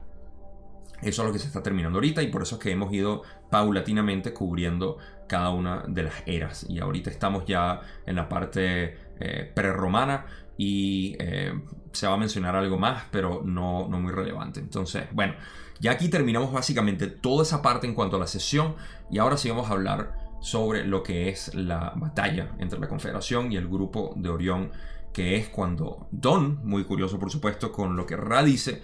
Eso 1.02 1.22
es 1.22 1.28
lo 1.28 1.34
que 1.34 1.40
se 1.40 1.48
está 1.48 1.62
terminando 1.62 1.98
ahorita 1.98 2.24
y 2.24 2.28
por 2.28 2.42
eso 2.42 2.56
es 2.56 2.62
que 2.62 2.72
hemos 2.72 2.92
ido 2.94 3.24
paulatinamente 3.50 4.34
cubriendo 4.34 4.98
cada 5.28 5.50
una 5.50 5.84
de 5.88 6.04
las 6.04 6.14
eras. 6.26 6.66
Y 6.70 6.80
ahorita 6.80 7.10
estamos 7.10 7.46
ya 7.46 7.82
en 8.06 8.16
la 8.16 8.30
parte 8.30 8.98
eh, 9.20 9.52
prerromana 9.54 10.26
y 10.58 11.16
eh, 11.20 11.54
se 11.92 12.08
va 12.08 12.14
a 12.14 12.18
mencionar 12.18 12.56
algo 12.56 12.78
más, 12.78 13.04
pero 13.12 13.42
no, 13.44 13.88
no 13.88 14.00
muy 14.00 14.12
relevante. 14.12 14.60
Entonces, 14.60 15.06
bueno, 15.12 15.36
ya 15.80 15.92
aquí 15.92 16.10
terminamos 16.10 16.52
básicamente 16.52 17.08
toda 17.08 17.44
esa 17.44 17.62
parte 17.62 17.88
en 17.88 17.94
cuanto 17.94 18.16
a 18.16 18.20
la 18.20 18.28
sesión 18.28 18.76
y 19.12 19.18
ahora 19.18 19.38
sí 19.38 19.50
vamos 19.50 19.70
a 19.70 19.74
hablar 19.74 20.26
sobre 20.40 20.86
lo 20.86 21.04
que 21.04 21.30
es 21.30 21.54
la 21.56 21.94
batalla 21.96 22.56
entre 22.60 22.80
la 22.80 22.88
Confederación 22.88 23.52
y 23.52 23.58
el 23.58 23.68
grupo 23.68 24.14
de 24.16 24.30
Orión, 24.30 24.72
que 25.12 25.38
es 25.38 25.50
cuando 25.50 26.08
Don, 26.12 26.60
muy 26.64 26.84
curioso 26.84 27.20
por 27.20 27.32
supuesto 27.32 27.72
con 27.72 27.96
lo 27.96 28.06
que 28.06 28.16
Ra 28.16 28.44
dice, 28.44 28.82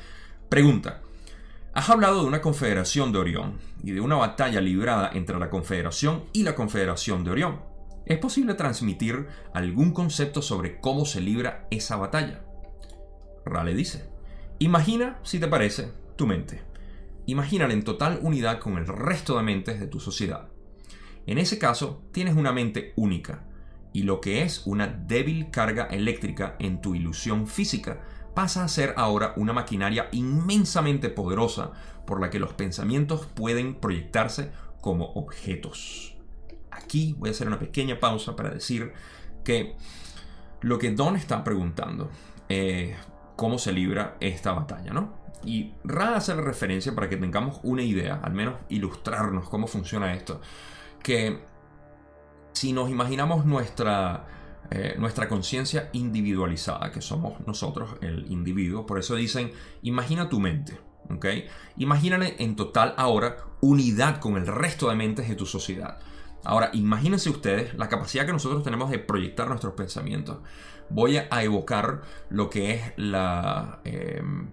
pregunta, 0.49 1.01
Has 1.73 1.89
hablado 1.89 2.21
de 2.21 2.27
una 2.27 2.41
confederación 2.41 3.13
de 3.13 3.19
Orión 3.19 3.57
y 3.81 3.91
de 3.91 4.01
una 4.01 4.17
batalla 4.17 4.59
librada 4.59 5.09
entre 5.13 5.39
la 5.39 5.49
Confederación 5.49 6.25
y 6.33 6.43
la 6.43 6.53
Confederación 6.53 7.23
de 7.23 7.31
Orión. 7.31 7.61
¿Es 8.05 8.17
posible 8.17 8.55
transmitir 8.55 9.27
algún 9.53 9.93
concepto 9.93 10.41
sobre 10.41 10.81
cómo 10.81 11.05
se 11.05 11.21
libra 11.21 11.67
esa 11.71 11.95
batalla? 11.95 12.43
Ra 13.45 13.63
le 13.63 13.73
dice, 13.73 14.09
imagina, 14.59 15.19
si 15.23 15.39
te 15.39 15.47
parece, 15.47 15.93
tu 16.17 16.27
mente. 16.27 16.61
Imagínala 17.25 17.71
en 17.71 17.85
total 17.85 18.19
unidad 18.21 18.59
con 18.59 18.77
el 18.77 18.85
resto 18.85 19.37
de 19.37 19.43
mentes 19.43 19.79
de 19.79 19.87
tu 19.87 20.01
sociedad. 20.01 20.49
En 21.25 21.37
ese 21.37 21.57
caso, 21.57 22.03
tienes 22.11 22.35
una 22.35 22.51
mente 22.51 22.91
única, 22.97 23.45
y 23.93 24.03
lo 24.03 24.19
que 24.19 24.43
es 24.43 24.63
una 24.65 24.87
débil 24.87 25.51
carga 25.51 25.85
eléctrica 25.85 26.57
en 26.59 26.81
tu 26.81 26.95
ilusión 26.95 27.47
física 27.47 28.01
pasa 28.33 28.63
a 28.63 28.67
ser 28.67 28.93
ahora 28.97 29.33
una 29.35 29.53
maquinaria 29.53 30.09
inmensamente 30.11 31.09
poderosa 31.09 31.71
por 32.05 32.19
la 32.21 32.29
que 32.29 32.39
los 32.39 32.53
pensamientos 32.53 33.25
pueden 33.25 33.75
proyectarse 33.75 34.51
como 34.81 35.05
objetos. 35.13 36.15
Aquí 36.71 37.15
voy 37.17 37.29
a 37.29 37.31
hacer 37.31 37.47
una 37.47 37.59
pequeña 37.59 37.99
pausa 37.99 38.35
para 38.35 38.49
decir 38.49 38.93
que 39.43 39.75
lo 40.61 40.79
que 40.79 40.91
Don 40.91 41.15
está 41.15 41.43
preguntando 41.43 42.09
es 42.49 42.95
cómo 43.35 43.57
se 43.57 43.71
libra 43.71 44.17
esta 44.19 44.53
batalla, 44.53 44.93
¿no? 44.93 45.19
Y 45.43 45.73
Ra 45.83 46.15
hace 46.15 46.35
referencia 46.35 46.93
para 46.93 47.09
que 47.09 47.17
tengamos 47.17 47.59
una 47.63 47.81
idea, 47.81 48.19
al 48.23 48.33
menos 48.33 48.55
ilustrarnos 48.69 49.49
cómo 49.49 49.67
funciona 49.67 50.13
esto 50.13 50.39
que 51.01 51.39
si 52.53 52.73
nos 52.73 52.89
imaginamos 52.89 53.45
nuestra, 53.45 54.25
eh, 54.73 54.95
nuestra 54.97 55.27
conciencia 55.27 55.89
individualizada, 55.91 56.91
que 56.91 57.01
somos 57.01 57.45
nosotros, 57.45 57.89
el 58.01 58.31
individuo, 58.31 58.85
por 58.85 58.99
eso 58.99 59.15
dicen, 59.15 59.51
imagina 59.81 60.29
tu 60.29 60.39
mente, 60.39 60.79
¿ok? 61.09 61.25
Imagínale 61.75 62.35
en 62.39 62.55
total 62.55 62.93
ahora 62.95 63.35
unidad 63.59 64.21
con 64.21 64.37
el 64.37 64.47
resto 64.47 64.89
de 64.89 64.95
mentes 64.95 65.27
de 65.27 65.35
tu 65.35 65.45
sociedad. 65.45 65.99
Ahora, 66.45 66.69
imagínense 66.71 67.29
ustedes 67.29 67.73
la 67.75 67.89
capacidad 67.89 68.25
que 68.25 68.31
nosotros 68.31 68.63
tenemos 68.63 68.89
de 68.89 68.99
proyectar 68.99 69.49
nuestros 69.49 69.73
pensamientos. 69.73 70.37
Voy 70.89 71.17
a 71.17 71.43
evocar 71.43 72.03
lo 72.29 72.49
que 72.49 72.71
es 72.71 72.93
la, 72.95 73.81
em, 73.83 74.51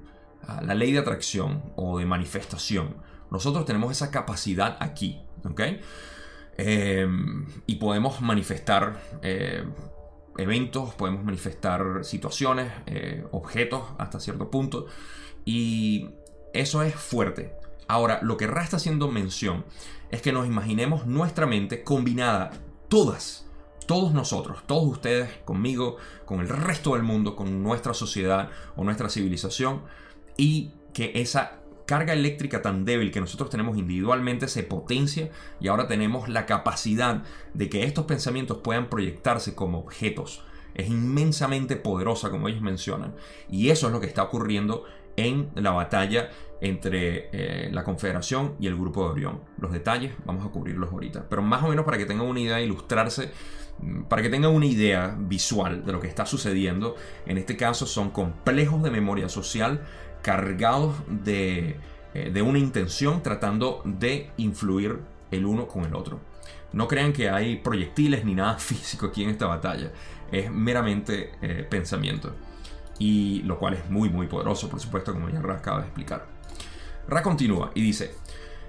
la 0.62 0.74
ley 0.74 0.90
de 0.90 0.98
atracción 0.98 1.62
o 1.76 1.96
de 1.96 2.06
manifestación. 2.06 2.96
Nosotros 3.30 3.64
tenemos 3.64 3.92
esa 3.92 4.10
capacidad 4.10 4.76
aquí, 4.80 5.20
¿ok? 5.44 5.60
Em, 6.56 7.46
y 7.66 7.76
podemos 7.76 8.20
manifestar 8.20 9.00
eh, 9.22 9.64
eventos, 10.38 10.94
podemos 10.94 11.24
manifestar 11.24 12.04
situaciones, 12.04 12.72
eh, 12.86 13.26
objetos 13.32 13.82
hasta 13.98 14.20
cierto 14.20 14.50
punto. 14.50 14.86
Y 15.44 16.08
eso 16.54 16.82
es 16.82 16.94
fuerte. 16.94 17.54
Ahora, 17.88 18.20
lo 18.22 18.36
que 18.36 18.46
Ra 18.46 18.62
está 18.62 18.76
haciendo 18.76 19.08
mención 19.08 19.64
es 20.10 20.22
que 20.22 20.32
nos 20.32 20.46
imaginemos 20.46 21.06
nuestra 21.06 21.46
mente 21.46 21.82
combinada, 21.82 22.52
todas, 22.88 23.46
todos 23.86 24.12
nosotros, 24.12 24.62
todos 24.66 24.84
ustedes, 24.84 25.30
conmigo, 25.44 25.96
con 26.24 26.40
el 26.40 26.48
resto 26.48 26.94
del 26.94 27.02
mundo, 27.02 27.34
con 27.36 27.62
nuestra 27.62 27.94
sociedad 27.94 28.50
o 28.76 28.84
nuestra 28.84 29.08
civilización, 29.08 29.82
y 30.36 30.72
que 30.92 31.12
esa 31.14 31.57
carga 31.88 32.12
eléctrica 32.12 32.60
tan 32.60 32.84
débil 32.84 33.10
que 33.10 33.18
nosotros 33.18 33.48
tenemos 33.48 33.78
individualmente 33.78 34.46
se 34.46 34.62
potencia 34.62 35.30
y 35.58 35.68
ahora 35.68 35.88
tenemos 35.88 36.28
la 36.28 36.44
capacidad 36.44 37.22
de 37.54 37.70
que 37.70 37.84
estos 37.84 38.04
pensamientos 38.04 38.58
puedan 38.58 38.90
proyectarse 38.90 39.54
como 39.54 39.78
objetos. 39.78 40.44
Es 40.74 40.90
inmensamente 40.90 41.76
poderosa, 41.76 42.28
como 42.28 42.46
ellos 42.46 42.60
mencionan. 42.60 43.14
Y 43.48 43.70
eso 43.70 43.86
es 43.86 43.94
lo 43.94 44.00
que 44.00 44.06
está 44.06 44.22
ocurriendo 44.22 44.84
en 45.16 45.50
la 45.54 45.70
batalla 45.70 46.28
entre 46.60 47.30
eh, 47.32 47.70
la 47.72 47.84
Confederación 47.84 48.54
y 48.60 48.66
el 48.66 48.76
grupo 48.76 49.04
de 49.04 49.10
Orión. 49.12 49.40
Los 49.58 49.72
detalles 49.72 50.12
vamos 50.26 50.44
a 50.44 50.50
cubrirlos 50.50 50.92
ahorita. 50.92 51.26
Pero 51.30 51.40
más 51.40 51.62
o 51.64 51.68
menos 51.68 51.86
para 51.86 51.96
que 51.96 52.04
tengan 52.04 52.26
una 52.26 52.40
idea, 52.40 52.60
ilustrarse, 52.60 53.30
mm, 53.78 54.02
para 54.02 54.20
que 54.20 54.28
tengan 54.28 54.52
una 54.52 54.66
idea 54.66 55.16
visual 55.18 55.86
de 55.86 55.92
lo 55.92 56.00
que 56.00 56.08
está 56.08 56.26
sucediendo. 56.26 56.96
En 57.24 57.38
este 57.38 57.56
caso 57.56 57.86
son 57.86 58.10
complejos 58.10 58.82
de 58.82 58.90
memoria 58.90 59.30
social 59.30 59.86
cargados 60.28 60.94
de, 61.08 61.80
eh, 62.12 62.30
de 62.30 62.42
una 62.42 62.58
intención 62.58 63.22
tratando 63.22 63.80
de 63.86 64.30
influir 64.36 64.98
el 65.30 65.46
uno 65.46 65.66
con 65.66 65.86
el 65.86 65.94
otro. 65.94 66.20
No 66.70 66.86
crean 66.86 67.14
que 67.14 67.30
hay 67.30 67.56
proyectiles 67.56 68.26
ni 68.26 68.34
nada 68.34 68.58
físico 68.58 69.06
aquí 69.06 69.24
en 69.24 69.30
esta 69.30 69.46
batalla. 69.46 69.90
Es 70.30 70.50
meramente 70.50 71.32
eh, 71.40 71.66
pensamiento. 71.66 72.34
Y 72.98 73.40
lo 73.44 73.58
cual 73.58 73.72
es 73.72 73.88
muy 73.88 74.10
muy 74.10 74.26
poderoso, 74.26 74.68
por 74.68 74.80
supuesto, 74.80 75.14
como 75.14 75.30
ya 75.30 75.40
Ra 75.40 75.54
acaba 75.54 75.78
de 75.78 75.86
explicar. 75.86 76.26
Ra 77.08 77.22
continúa 77.22 77.70
y 77.74 77.80
dice, 77.80 78.14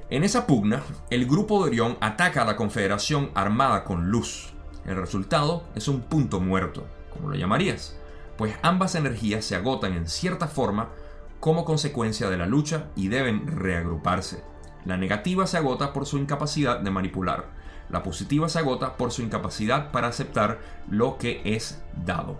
en 0.10 0.24
esa 0.24 0.48
pugna, 0.48 0.82
el 1.10 1.26
grupo 1.26 1.62
de 1.62 1.72
Orión 1.72 1.98
ataca 2.00 2.44
a 2.44 2.46
la 2.46 2.56
Confederación 2.56 3.32
armada 3.36 3.84
con 3.84 4.12
luz. 4.12 4.54
El 4.86 4.96
resultado 4.96 5.66
es 5.76 5.90
un 5.90 6.04
punto 6.04 6.40
muerto, 6.40 6.88
como 7.12 7.28
lo 7.28 7.36
llamarías, 7.36 7.98
pues 8.38 8.56
ambas 8.62 8.96
energías 8.96 9.44
se 9.44 9.58
agotan 9.58 9.92
en 9.92 10.08
cierta 10.08 10.48
forma 10.48 10.88
como 11.40 11.66
consecuencia 11.66 12.30
de 12.30 12.38
la 12.38 12.46
lucha 12.46 12.88
y 12.96 13.08
deben 13.08 13.48
reagruparse. 13.48 14.44
La 14.86 14.98
negativa 14.98 15.48
se 15.48 15.58
agota 15.58 15.94
por 15.94 16.06
su 16.06 16.18
incapacidad 16.18 16.80
de 16.80 16.92
manipular. 16.92 17.48
La 17.90 18.04
positiva 18.04 18.50
se 18.50 18.60
agota 18.60 18.98
por 18.98 19.12
su 19.12 19.22
incapacidad 19.22 19.92
para 19.92 20.08
aceptar 20.08 20.60
lo 20.90 21.18
que 21.18 21.42
es 21.44 21.82
dado. 22.06 22.40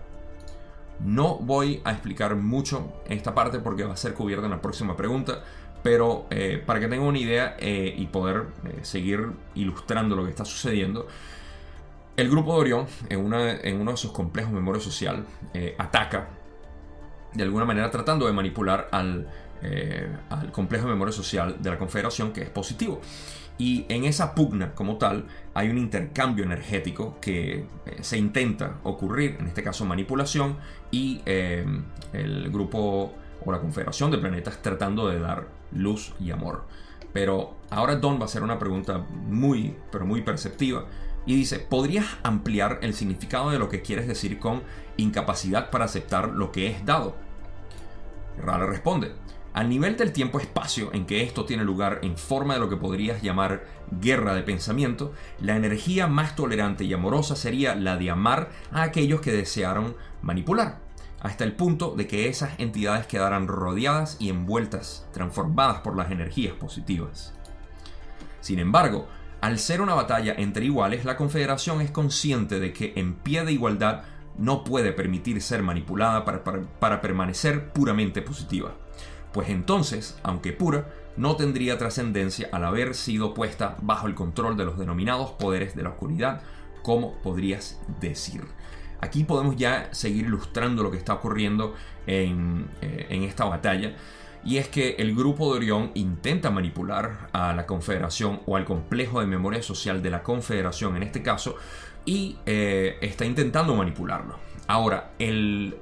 No 1.00 1.36
voy 1.38 1.80
a 1.84 1.92
explicar 1.92 2.36
mucho 2.36 2.92
esta 3.06 3.34
parte 3.34 3.58
porque 3.58 3.84
va 3.84 3.94
a 3.94 3.96
ser 3.96 4.14
cubierta 4.14 4.44
en 4.44 4.52
la 4.52 4.62
próxima 4.62 4.96
pregunta, 4.96 5.42
pero 5.82 6.26
eh, 6.30 6.62
para 6.64 6.78
que 6.78 6.88
tengan 6.88 7.08
una 7.08 7.18
idea 7.18 7.56
eh, 7.58 7.94
y 7.96 8.06
poder 8.06 8.48
eh, 8.64 8.80
seguir 8.82 9.32
ilustrando 9.54 10.14
lo 10.14 10.24
que 10.24 10.30
está 10.30 10.44
sucediendo, 10.44 11.08
el 12.16 12.28
grupo 12.28 12.54
de 12.54 12.60
Orión, 12.60 12.86
en, 13.08 13.32
en 13.32 13.80
uno 13.80 13.92
de 13.92 13.96
sus 13.96 14.12
complejos 14.12 14.52
memoria 14.52 14.82
social, 14.82 15.24
ataca 15.78 16.28
de 17.34 17.42
alguna 17.42 17.64
manera 17.64 17.90
tratando 17.90 18.26
de 18.26 18.32
manipular 18.32 18.88
al, 18.92 19.26
eh, 19.62 20.08
al 20.30 20.50
complejo 20.52 20.86
de 20.86 20.92
memoria 20.92 21.12
social 21.12 21.56
de 21.60 21.70
la 21.70 21.78
Confederación, 21.78 22.32
que 22.32 22.42
es 22.42 22.50
positivo. 22.50 23.00
Y 23.58 23.84
en 23.90 24.04
esa 24.04 24.34
pugna 24.34 24.74
como 24.74 24.96
tal 24.96 25.26
hay 25.52 25.68
un 25.68 25.76
intercambio 25.76 26.44
energético 26.44 27.18
que 27.20 27.66
eh, 27.84 27.98
se 28.00 28.16
intenta 28.16 28.78
ocurrir, 28.84 29.36
en 29.38 29.48
este 29.48 29.62
caso 29.62 29.84
manipulación, 29.84 30.56
y 30.90 31.20
eh, 31.26 31.66
el 32.14 32.50
grupo 32.50 33.12
o 33.44 33.52
la 33.52 33.60
Confederación 33.60 34.10
de 34.10 34.18
Planetas 34.18 34.62
tratando 34.62 35.08
de 35.08 35.20
dar 35.20 35.46
luz 35.72 36.14
y 36.18 36.30
amor. 36.30 36.64
Pero 37.12 37.56
ahora 37.70 37.96
Don 37.96 38.18
va 38.18 38.22
a 38.22 38.24
hacer 38.24 38.42
una 38.42 38.58
pregunta 38.58 38.98
muy, 38.98 39.76
pero 39.90 40.06
muy 40.06 40.22
perceptiva. 40.22 40.84
Y 41.26 41.36
dice, 41.36 41.58
¿podrías 41.58 42.06
ampliar 42.22 42.78
el 42.82 42.94
significado 42.94 43.50
de 43.50 43.58
lo 43.58 43.68
que 43.68 43.82
quieres 43.82 44.08
decir 44.08 44.38
con 44.38 44.62
incapacidad 44.96 45.70
para 45.70 45.84
aceptar 45.84 46.30
lo 46.30 46.50
que 46.50 46.68
es 46.68 46.84
dado? 46.84 47.16
Ra 48.38 48.58
responde, 48.58 49.12
Al 49.52 49.68
nivel 49.68 49.96
del 49.96 50.12
tiempo-espacio 50.12 50.92
en 50.94 51.06
que 51.06 51.22
esto 51.22 51.44
tiene 51.44 51.64
lugar 51.64 51.98
en 52.02 52.16
forma 52.16 52.54
de 52.54 52.60
lo 52.60 52.68
que 52.68 52.76
podrías 52.76 53.20
llamar 53.20 53.66
guerra 53.90 54.34
de 54.34 54.42
pensamiento, 54.42 55.12
la 55.40 55.56
energía 55.56 56.06
más 56.06 56.36
tolerante 56.36 56.84
y 56.84 56.92
amorosa 56.92 57.36
sería 57.36 57.74
la 57.74 57.96
de 57.96 58.10
amar 58.10 58.50
a 58.70 58.82
aquellos 58.82 59.20
que 59.20 59.32
desearon 59.32 59.96
manipular, 60.22 60.78
hasta 61.20 61.44
el 61.44 61.52
punto 61.52 61.94
de 61.96 62.06
que 62.06 62.28
esas 62.28 62.58
entidades 62.58 63.06
quedaran 63.06 63.48
rodeadas 63.48 64.16
y 64.20 64.30
envueltas, 64.30 65.06
transformadas 65.12 65.80
por 65.80 65.96
las 65.96 66.10
energías 66.10 66.54
positivas. 66.54 67.34
Sin 68.40 68.58
embargo, 68.58 69.08
al 69.40 69.58
ser 69.58 69.80
una 69.80 69.94
batalla 69.94 70.34
entre 70.36 70.64
iguales, 70.64 71.04
la 71.04 71.16
Confederación 71.16 71.80
es 71.80 71.90
consciente 71.90 72.60
de 72.60 72.72
que 72.72 72.92
en 72.96 73.14
pie 73.14 73.44
de 73.44 73.52
igualdad 73.52 74.02
no 74.38 74.64
puede 74.64 74.92
permitir 74.92 75.40
ser 75.42 75.62
manipulada 75.62 76.24
para, 76.24 77.00
permanecer 77.00 77.72
puramente 77.72 78.22
positiva 78.22 78.74
pues 79.32 79.48
entonces, 79.48 80.18
aunque 80.22 80.52
pura, 80.52 80.88
no 81.16 81.36
tendría 81.36 81.78
trascendencia 81.78 82.48
al 82.52 82.64
haber 82.64 82.94
sido 82.94 83.34
puesta 83.34 83.76
bajo 83.80 84.06
el 84.06 84.14
control 84.14 84.56
de 84.56 84.64
los 84.64 84.78
denominados 84.78 85.32
poderes 85.32 85.76
de 85.76 85.82
la 85.82 85.90
oscuridad, 85.90 86.42
como 86.82 87.14
podrías 87.22 87.80
decir. 88.00 88.42
Aquí 89.00 89.24
podemos 89.24 89.56
ya 89.56 89.88
seguir 89.92 90.26
ilustrando 90.26 90.82
lo 90.82 90.90
que 90.90 90.98
está 90.98 91.14
ocurriendo 91.14 91.74
en, 92.06 92.68
eh, 92.82 93.06
esta 93.10 93.44
batalla. 93.44 93.96
Y 94.44 94.56
es 94.56 94.68
que 94.68 94.96
el 94.98 95.14
grupo 95.14 95.50
de 95.50 95.58
Orión 95.58 95.90
intenta 95.94 96.50
manipular 96.50 97.28
a 97.32 97.52
la 97.52 97.66
Confederación 97.66 98.40
o 98.46 98.56
al 98.56 98.64
complejo 98.64 99.20
de 99.20 99.26
memoria 99.26 99.62
social 99.62 100.02
de 100.02 100.10
la 100.10 100.22
Confederación 100.22 100.96
en 100.96 101.02
este 101.02 101.22
caso 101.22 101.56
y 102.04 102.38
eh, 102.46 102.96
está 103.02 103.24
intentando 103.24 103.74
manipularlo. 103.74 104.38
Ahora, 104.66 105.10
em, 105.18 105.72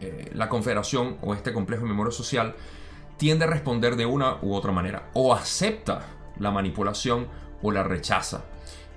eh, 0.00 0.30
la 0.34 0.48
confederación 0.48 1.18
o 1.20 1.34
este 1.34 1.52
complejo 1.52 1.82
de 1.82 1.90
memoria 1.90 2.10
social 2.10 2.54
tiende 3.18 3.44
a 3.44 3.48
responder 3.48 3.96
de 3.96 4.06
una 4.06 4.36
u 4.40 4.54
otra 4.54 4.72
manera. 4.72 5.10
O 5.12 5.34
acepta 5.34 6.06
la 6.38 6.50
manipulación 6.50 7.28
o 7.62 7.70
la 7.70 7.82
rechaza. 7.82 8.44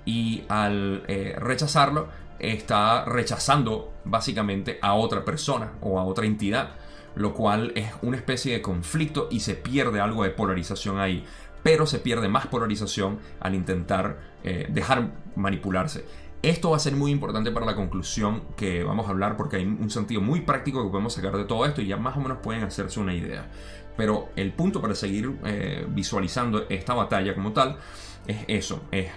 Y 0.06 0.44
al 0.48 1.04
eh, 1.08 1.36
rechazarlo, 1.38 2.08
está 2.38 3.04
rechazando 3.04 3.92
básicamente 4.04 4.78
a 4.82 4.94
otra 4.94 5.24
persona 5.24 5.72
o 5.82 5.98
a 5.98 6.04
otra 6.04 6.26
entidad. 6.26 6.70
Lo 7.16 7.34
cual 7.34 7.72
es 7.76 7.90
una 8.02 8.16
especie 8.16 8.52
de 8.52 8.62
conflicto 8.62 9.28
y 9.30 9.40
se 9.40 9.54
pierde 9.54 10.00
algo 10.00 10.24
de 10.24 10.30
polarización 10.30 10.98
ahí. 10.98 11.24
Pero 11.62 11.86
se 11.86 11.98
pierde 11.98 12.28
más 12.28 12.46
polarización 12.46 13.18
al 13.40 13.54
intentar 13.54 14.18
eh, 14.42 14.66
dejar 14.70 15.12
manipularse. 15.36 16.04
Esto 16.42 16.70
va 16.70 16.76
a 16.76 16.80
ser 16.80 16.94
muy 16.94 17.10
importante 17.10 17.50
para 17.52 17.64
la 17.64 17.74
conclusión 17.74 18.42
que 18.54 18.84
vamos 18.84 19.06
a 19.06 19.10
hablar 19.10 19.38
porque 19.38 19.56
hay 19.56 19.64
un 19.64 19.88
sentido 19.88 20.20
muy 20.20 20.42
práctico 20.42 20.84
que 20.84 20.90
podemos 20.90 21.14
sacar 21.14 21.34
de 21.38 21.44
todo 21.44 21.64
esto 21.64 21.80
y 21.80 21.86
ya 21.86 21.96
más 21.96 22.18
o 22.18 22.20
menos 22.20 22.38
pueden 22.42 22.64
hacerse 22.64 23.00
una 23.00 23.14
idea. 23.14 23.50
Pero 23.96 24.28
el 24.36 24.52
punto 24.52 24.82
para 24.82 24.94
seguir 24.94 25.38
eh, 25.46 25.86
visualizando 25.88 26.66
esta 26.68 26.92
batalla 26.92 27.34
como 27.34 27.52
tal 27.54 27.78
es 28.26 28.44
eso, 28.48 28.82
es 28.90 29.10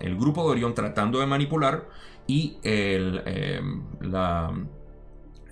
el 0.00 0.16
grupo 0.16 0.44
de 0.44 0.50
Orión 0.50 0.74
tratando 0.74 1.18
de 1.18 1.26
manipular 1.26 1.88
y 2.28 2.58
eh, 2.62 3.60
la, 4.00 4.52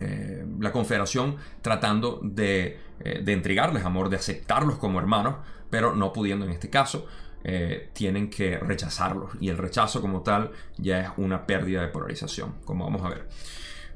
eh, 0.01 0.45
la, 0.61 0.73
confederación 0.73 1.37
tratando 1.63 2.21
de, 2.23 2.79
de 3.01 3.33
entregarles 3.33 3.85
amor, 3.85 4.09
de 4.09 4.17
aceptarlos 4.17 4.79
como 4.79 4.99
hermanos, 4.99 5.37
pero 5.71 5.95
no 5.95 6.13
pudiendo 6.13 6.45
en 6.45 6.53
este 6.53 6.71
caso. 6.71 7.07
Eh, 7.45 7.91
tienen 7.93 8.31
que 8.31 8.59
rechazarlo. 8.59 9.31
Y 9.41 9.49
el 9.49 9.59
rechazo 9.59 10.01
como 10.01 10.23
tal 10.23 10.53
ya 10.77 11.01
es 11.01 11.11
una 11.17 11.47
pérdida 11.47 11.83
de 11.83 11.89
polarización, 11.89 12.57
como 12.65 12.85
vamos 12.85 13.05
a 13.05 13.11
ver. 13.11 13.29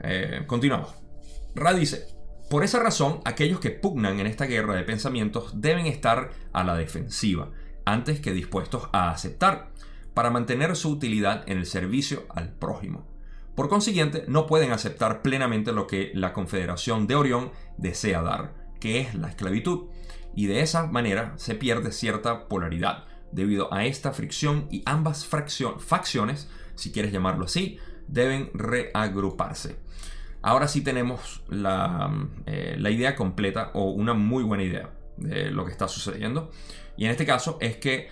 Eh, 0.00 0.44
continuamos. 0.47 0.94
Ra 1.54 1.75
dice, 1.75 2.06
por 2.49 2.64
esa 2.64 2.80
razón, 2.80 3.21
aquellos 3.25 3.61
que 3.61 3.71
pugnan 3.71 4.21
en 4.21 4.26
esta 4.26 4.47
guerra 4.47 4.75
de 4.75 4.85
pensamientos 4.85 5.61
deben 5.61 5.87
estar 5.87 6.30
a 6.52 6.64
la 6.64 6.76
defensiva, 6.76 7.50
antes 7.85 8.21
que 8.21 8.32
dispuestos 8.32 8.88
a 8.92 9.11
aceptar, 9.11 9.71
para 10.14 10.30
mantener 10.30 10.76
su 10.76 10.90
utilidad 10.90 11.42
en 11.47 11.59
el 11.59 11.66
servicio 11.66 12.26
al 12.30 12.50
prójimo. 12.50 13.12
Por 13.62 13.69
consiguiente, 13.69 14.25
no 14.26 14.49
pueden 14.49 14.73
aceptar 14.73 15.23
plenamente 15.23 15.71
lo 15.71 15.87
que 15.87 16.11
la 16.14 16.33
Confederación 16.33 17.07
de 17.07 17.14
Orión 17.14 17.52
desea 17.76 18.21
dar, 18.21 18.54
que 18.81 18.99
es 18.99 19.14
la 19.14 19.28
esclavitud, 19.28 19.85
y 20.35 20.47
de 20.47 20.62
esa 20.62 20.88
manera 20.88 21.35
se 21.37 21.55
pierde 21.55 21.92
cierta 21.92 22.48
polaridad, 22.48 23.05
debido 23.31 23.72
a 23.72 23.85
esta 23.85 24.11
fricción 24.11 24.66
y 24.68 24.83
ambas 24.85 25.27
facciones, 25.27 26.51
si 26.75 26.90
quieres 26.90 27.12
llamarlo 27.12 27.44
así, 27.44 27.79
deben 28.09 28.51
reagruparse. 28.53 29.77
Ahora 30.42 30.66
sí 30.66 30.81
tenemos 30.81 31.44
eh, 31.53 32.75
la, 32.81 32.90
idea 32.90 33.14
completa 33.14 33.70
o 33.75 33.92
una 33.92 34.12
muy 34.12 34.42
buena 34.42 34.64
idea 34.64 34.90
de 35.18 35.53
lo 35.53 35.64
que 35.64 35.70
está 35.70 35.87
sucediendo. 35.87 36.51
Y 36.96 37.05
en 37.05 37.12
este 37.12 37.25
caso 37.25 37.59
es 37.61 37.77
que, 37.77 38.09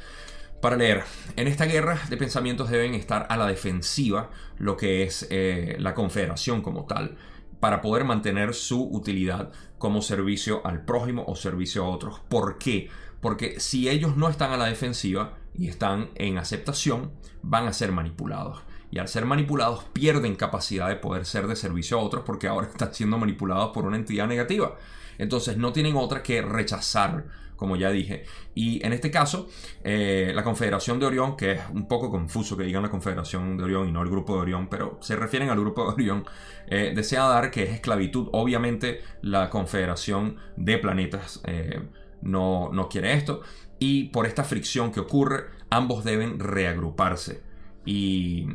para 0.60 0.76
leer, 0.76 1.04
en 1.36 1.48
esta 1.48 1.64
guerra 1.64 1.98
de 2.08 2.16
pensamientos 2.16 2.70
deben 2.70 2.94
estar 2.94 3.26
a 3.30 3.36
la 3.36 3.46
defensiva 3.46 4.30
lo 4.58 4.76
que 4.76 5.04
es 5.04 5.26
eh, 5.30 5.76
la 5.78 5.94
confederación 5.94 6.60
como 6.60 6.84
tal, 6.84 7.16
para 7.60 7.80
poder 7.80 8.04
mantener 8.04 8.54
su 8.54 8.82
utilidad 8.90 9.52
como 9.78 10.02
servicio 10.02 10.66
al 10.66 10.84
prójimo 10.84 11.24
o 11.26 11.36
servicio 11.36 11.84
a 11.84 11.88
otros. 11.88 12.20
¿Por 12.28 12.58
qué? 12.58 12.88
Porque 13.20 13.60
si 13.60 13.88
ellos 13.88 14.16
no 14.16 14.28
están 14.28 14.52
a 14.52 14.56
la 14.56 14.66
defensiva 14.66 15.38
y 15.54 15.68
están 15.68 16.10
en 16.14 16.38
aceptación, 16.38 17.12
van 17.42 17.66
a 17.66 17.72
ser 17.72 17.92
manipulados. 17.92 18.62
Y 18.90 18.98
al 18.98 19.08
ser 19.08 19.24
manipulados 19.24 19.84
pierden 19.92 20.34
capacidad 20.36 20.88
de 20.88 20.96
poder 20.96 21.24
ser 21.24 21.46
de 21.46 21.56
servicio 21.56 21.98
a 21.98 22.02
otros 22.02 22.24
porque 22.24 22.48
ahora 22.48 22.66
están 22.70 22.92
siendo 22.94 23.18
manipulados 23.18 23.70
por 23.72 23.84
una 23.84 23.96
entidad 23.96 24.26
negativa. 24.26 24.76
Entonces 25.18 25.56
no 25.58 25.72
tienen 25.72 25.96
otra 25.96 26.22
que 26.22 26.40
rechazar, 26.40 27.26
como 27.60 27.76
ya 27.76 27.90
dije. 27.90 28.24
Y 28.54 28.84
en 28.86 28.94
este 28.94 29.10
caso, 29.10 29.46
eh, 29.84 30.32
la 30.34 30.42
Confederación 30.42 30.98
de 30.98 31.04
Orión, 31.04 31.36
que 31.36 31.52
es 31.52 31.60
un 31.74 31.86
poco 31.86 32.10
confuso 32.10 32.56
que 32.56 32.64
digan 32.64 32.82
la 32.82 32.90
Confederación 32.90 33.58
de 33.58 33.64
Orión 33.64 33.86
y 33.86 33.92
no 33.92 34.00
el 34.00 34.08
Grupo 34.08 34.34
de 34.34 34.40
Orión, 34.40 34.68
pero 34.68 34.96
se 35.02 35.14
refieren 35.14 35.50
al 35.50 35.60
Grupo 35.60 35.84
de 35.84 35.92
Orión, 35.92 36.24
eh, 36.68 36.94
desea 36.96 37.24
dar 37.24 37.50
que 37.50 37.64
es 37.64 37.70
esclavitud. 37.74 38.30
Obviamente 38.32 39.02
la 39.20 39.50
Confederación 39.50 40.38
de 40.56 40.78
Planetas. 40.78 41.42
Eh, 41.44 41.82
no, 42.22 42.70
no 42.72 42.88
quiere 42.88 43.12
esto. 43.12 43.42
Y 43.78 44.04
por 44.04 44.24
esta 44.24 44.42
fricción 44.42 44.90
que 44.90 45.00
ocurre, 45.00 45.44
ambos 45.68 46.02
deben 46.02 46.38
reagruparse. 46.38 47.42
Y 47.84 48.46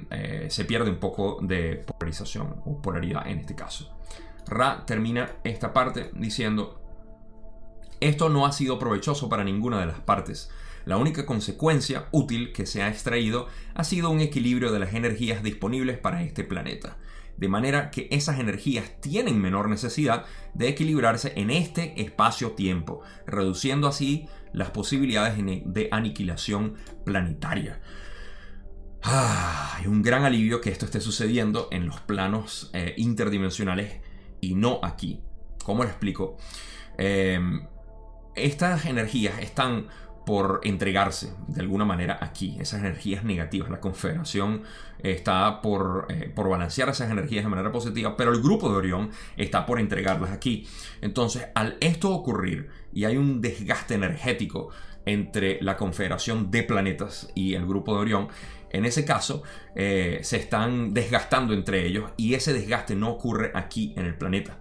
se 0.49 0.65
pierde 0.65 0.89
un 0.89 0.97
poco 0.97 1.39
de 1.41 1.83
polarización 1.85 2.61
o 2.65 2.81
polaridad 2.81 3.27
en 3.27 3.39
este 3.39 3.55
caso. 3.55 3.95
Ra 4.47 4.83
termina 4.85 5.37
esta 5.43 5.73
parte 5.73 6.11
diciendo, 6.13 6.84
esto 7.99 8.29
no 8.29 8.45
ha 8.45 8.51
sido 8.51 8.79
provechoso 8.79 9.29
para 9.29 9.43
ninguna 9.43 9.79
de 9.79 9.87
las 9.87 9.99
partes. 9.99 10.49
La 10.85 10.97
única 10.97 11.25
consecuencia 11.25 12.07
útil 12.11 12.53
que 12.53 12.65
se 12.65 12.83
ha 12.83 12.89
extraído 12.89 13.47
ha 13.73 13.83
sido 13.83 14.09
un 14.09 14.21
equilibrio 14.21 14.71
de 14.71 14.79
las 14.79 14.93
energías 14.93 15.41
disponibles 15.41 15.97
para 15.97 16.21
este 16.21 16.43
planeta 16.43 16.97
de 17.37 17.49
manera 17.49 17.91
que 17.91 18.07
esas 18.11 18.39
energías 18.39 19.01
tienen 19.01 19.39
menor 19.39 19.69
necesidad 19.69 20.25
de 20.53 20.69
equilibrarse 20.69 21.33
en 21.35 21.49
este 21.49 22.01
espacio-tiempo, 22.01 23.01
reduciendo 23.25 23.87
así 23.87 24.27
las 24.53 24.71
posibilidades 24.71 25.35
de 25.37 25.89
aniquilación 25.91 26.75
planetaria. 27.03 27.81
Ah, 29.03 29.79
un 29.85 30.01
gran 30.01 30.23
alivio 30.23 30.61
que 30.61 30.71
esto 30.71 30.85
esté 30.85 30.99
sucediendo 30.99 31.67
en 31.71 31.85
los 31.85 31.99
planos 32.01 32.71
eh, 32.73 32.95
interdimensionales 32.97 33.99
y 34.41 34.55
no 34.55 34.79
aquí. 34.81 35.21
¿Cómo 35.63 35.83
lo 35.83 35.89
explico? 35.89 36.37
Em, 36.97 37.67
estas 38.35 38.85
energías 38.85 39.39
están 39.39 39.87
por 40.25 40.61
entregarse 40.63 41.33
de 41.47 41.61
alguna 41.61 41.85
manera 41.85 42.17
aquí, 42.19 42.57
esas 42.59 42.81
energías 42.81 43.23
negativas. 43.23 43.69
La 43.69 43.79
Confederación 43.79 44.63
está 44.99 45.61
por, 45.61 46.07
eh, 46.09 46.31
por, 46.33 46.49
balancear 46.49 46.89
esas 46.89 47.11
energías 47.11 47.43
de 47.43 47.49
manera 47.49 47.71
positiva, 47.71 48.17
pero 48.17 48.31
el 48.31 48.41
grupo 48.41 48.69
de 48.69 48.75
Orión 48.75 49.11
está 49.37 49.65
por 49.65 49.79
entregarlas 49.79 50.31
aquí. 50.31 50.67
Entonces, 51.01 51.47
al 51.53 51.77
esto 51.79 52.11
ocurrir 52.11 52.69
y 52.91 53.05
hay 53.05 53.17
un 53.17 53.39
desgaste 53.39 53.93
energético 53.93 54.69
entre 55.05 55.61
la 55.61 55.77
Confederación 55.77 56.49
de 56.49 56.63
Planetas 56.63 57.29
y 57.35 57.53
el 57.53 57.67
grupo 57.67 57.93
de 57.93 58.01
Orión, 58.01 58.27
en 58.71 58.85
ese 58.85 59.05
caso 59.05 59.43
eh, 59.75 60.19
se 60.23 60.37
están 60.37 60.93
desgastando 60.93 61.53
entre 61.53 61.85
ellos 61.85 62.11
y 62.17 62.33
ese 62.33 62.51
desgaste 62.51 62.95
no 62.95 63.09
ocurre 63.09 63.51
aquí 63.53 63.93
en 63.95 64.05
el 64.05 64.17
planeta. 64.17 64.57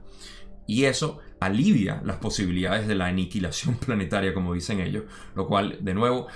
Y 0.66 0.84
eso 0.84 1.20
alivia 1.44 2.00
las 2.04 2.16
posibilidades 2.16 2.86
de 2.86 2.94
la 2.94 3.06
aniquilación 3.06 3.74
planetaria, 3.86 4.34
como 4.34 4.54
dicen 4.54 4.80
ellos, 4.80 5.04
lo 5.34 5.46
cual, 5.46 5.78
de 5.80 5.94
nuevo, 5.94 6.26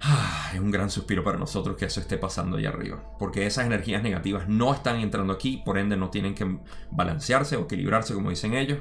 ah, 0.00 0.50
es 0.54 0.60
un 0.60 0.70
gran 0.70 0.90
suspiro 0.90 1.24
para 1.24 1.38
nosotros 1.38 1.76
que 1.76 1.86
eso 1.86 2.00
esté 2.00 2.18
pasando 2.18 2.56
allá 2.56 2.70
arriba, 2.70 3.02
porque 3.18 3.46
esas 3.46 3.66
energías 3.66 4.02
negativas 4.02 4.48
no 4.48 4.72
están 4.74 5.00
entrando 5.00 5.32
aquí, 5.32 5.62
por 5.64 5.78
ende 5.78 5.96
no 5.96 6.10
tienen 6.10 6.34
que 6.34 6.58
balancearse 6.90 7.56
o 7.56 7.62
equilibrarse, 7.62 8.14
como 8.14 8.30
dicen 8.30 8.54
ellos, 8.54 8.78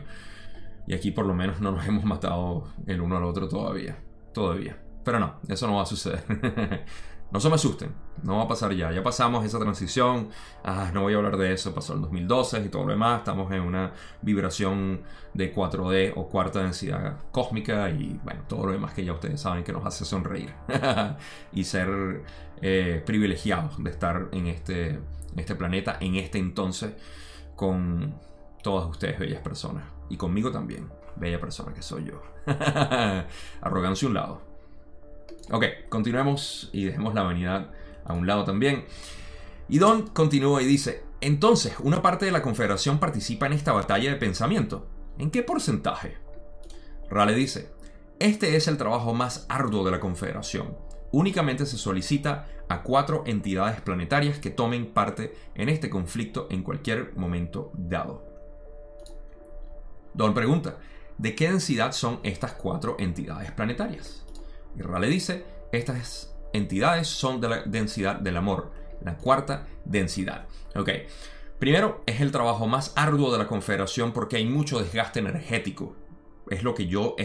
y 0.87 0.93
aquí 0.93 1.11
por 1.11 1.25
lo 1.25 1.33
menos 1.33 1.61
no 1.61 1.71
nos 1.71 1.85
hemos 1.87 2.03
matado 2.03 2.73
el 2.87 3.01
uno 3.01 3.17
al 3.17 3.23
otro 3.23 3.47
todavía, 3.47 3.97
todavía. 4.33 4.77
Pero 5.03 5.19
no, 5.19 5.39
eso 5.47 5.65
no 5.65 5.75
va 5.75 5.83
a 5.83 5.85
suceder. 5.85 6.23
No 7.31 7.39
se 7.39 7.47
me 7.47 7.55
asusten, 7.55 7.93
no 8.23 8.37
va 8.37 8.43
a 8.43 8.47
pasar 8.47 8.73
ya. 8.73 8.91
Ya 8.91 9.03
pasamos 9.03 9.45
esa 9.45 9.59
transición. 9.59 10.29
Ah, 10.63 10.89
no 10.93 11.03
voy 11.03 11.13
a 11.13 11.17
hablar 11.17 11.37
de 11.37 11.53
eso. 11.53 11.75
Pasó 11.75 11.93
el 11.93 12.01
2012 12.01 12.61
y 12.65 12.69
todo 12.69 12.85
lo 12.85 12.89
demás. 12.89 13.19
Estamos 13.19 13.51
en 13.51 13.61
una 13.61 13.93
vibración 14.21 15.01
de 15.35 15.53
4D 15.53 16.13
o 16.15 16.27
cuarta 16.27 16.63
densidad 16.63 17.17
cósmica 17.31 17.89
y 17.91 18.19
bueno, 18.23 18.41
todo 18.47 18.65
lo 18.65 18.71
demás 18.71 18.95
que 18.95 19.05
ya 19.05 19.13
ustedes 19.13 19.39
saben 19.39 19.63
que 19.63 19.71
nos 19.71 19.85
hace 19.85 20.05
sonreír 20.05 20.51
y 21.53 21.63
ser 21.65 22.23
eh, 22.61 23.03
privilegiados 23.05 23.81
de 23.83 23.91
estar 23.91 24.29
en 24.31 24.47
este, 24.47 24.89
en 24.89 25.39
este 25.39 25.53
planeta, 25.53 25.97
en 25.99 26.15
este 26.15 26.39
entonces, 26.39 26.93
con 27.55 28.15
todas 28.63 28.89
ustedes, 28.89 29.19
bellas 29.19 29.41
personas. 29.41 29.83
Y 30.09 30.17
conmigo 30.17 30.51
también, 30.51 30.89
bella 31.15 31.39
persona 31.39 31.75
que 31.75 31.83
soy 31.83 32.05
yo. 32.05 32.23
Arrogancia 33.61 34.07
un 34.07 34.15
lado. 34.15 34.48
Ok, 35.51 35.65
continuemos 35.89 36.69
y 36.71 36.85
dejemos 36.85 37.15
la 37.15 37.23
vanidad 37.23 37.71
a 38.05 38.13
un 38.13 38.27
lado 38.27 38.43
también. 38.43 38.85
Y 39.67 39.79
Don 39.79 40.07
continúa 40.07 40.61
y 40.61 40.65
dice, 40.65 41.03
entonces, 41.21 41.75
una 41.79 42.01
parte 42.01 42.25
de 42.25 42.31
la 42.31 42.41
Confederación 42.41 42.99
participa 42.99 43.47
en 43.47 43.53
esta 43.53 43.73
batalla 43.73 44.11
de 44.11 44.17
pensamiento. 44.17 44.87
¿En 45.17 45.31
qué 45.31 45.43
porcentaje? 45.43 46.17
Rale 47.09 47.33
dice, 47.33 47.71
este 48.19 48.55
es 48.55 48.67
el 48.67 48.77
trabajo 48.77 49.13
más 49.13 49.45
arduo 49.49 49.83
de 49.83 49.91
la 49.91 49.99
Confederación. 49.99 50.77
Únicamente 51.11 51.65
se 51.65 51.77
solicita 51.77 52.47
a 52.69 52.83
cuatro 52.83 53.23
entidades 53.25 53.81
planetarias 53.81 54.37
que 54.37 54.51
tomen 54.51 54.93
parte 54.93 55.33
en 55.55 55.69
este 55.69 55.89
conflicto 55.89 56.47
en 56.51 56.61
cualquier 56.61 57.15
momento 57.15 57.71
dado. 57.73 58.23
Don 60.13 60.33
pregunta, 60.35 60.77
¿de 61.17 61.33
qué 61.33 61.49
densidad 61.49 61.91
son 61.91 62.19
estas 62.23 62.53
cuatro 62.53 62.95
entidades 62.99 63.51
planetarias? 63.51 64.25
Y 64.77 64.81
Rale 64.81 65.07
dice, 65.07 65.45
estas 65.71 66.35
entidades 66.53 67.07
son 67.07 67.41
de 67.41 67.49
la 67.49 67.63
densidad 67.63 68.15
del 68.15 68.37
amor, 68.37 68.71
la 69.03 69.17
cuarta 69.17 69.67
densidad. 69.85 70.47
Ok, 70.75 70.89
primero 71.57 72.01
es 72.05 72.21
el 72.21 72.31
trabajo 72.31 72.67
más 72.67 72.93
arduo 72.95 73.31
de 73.31 73.37
la 73.37 73.47
confederación 73.47 74.11
porque 74.11 74.37
hay 74.37 74.45
mucho 74.45 74.79
desgaste 74.79 75.19
energético. 75.19 75.95
Es 76.49 76.63
lo 76.63 76.73
que 76.73 76.87
yo 76.87 77.15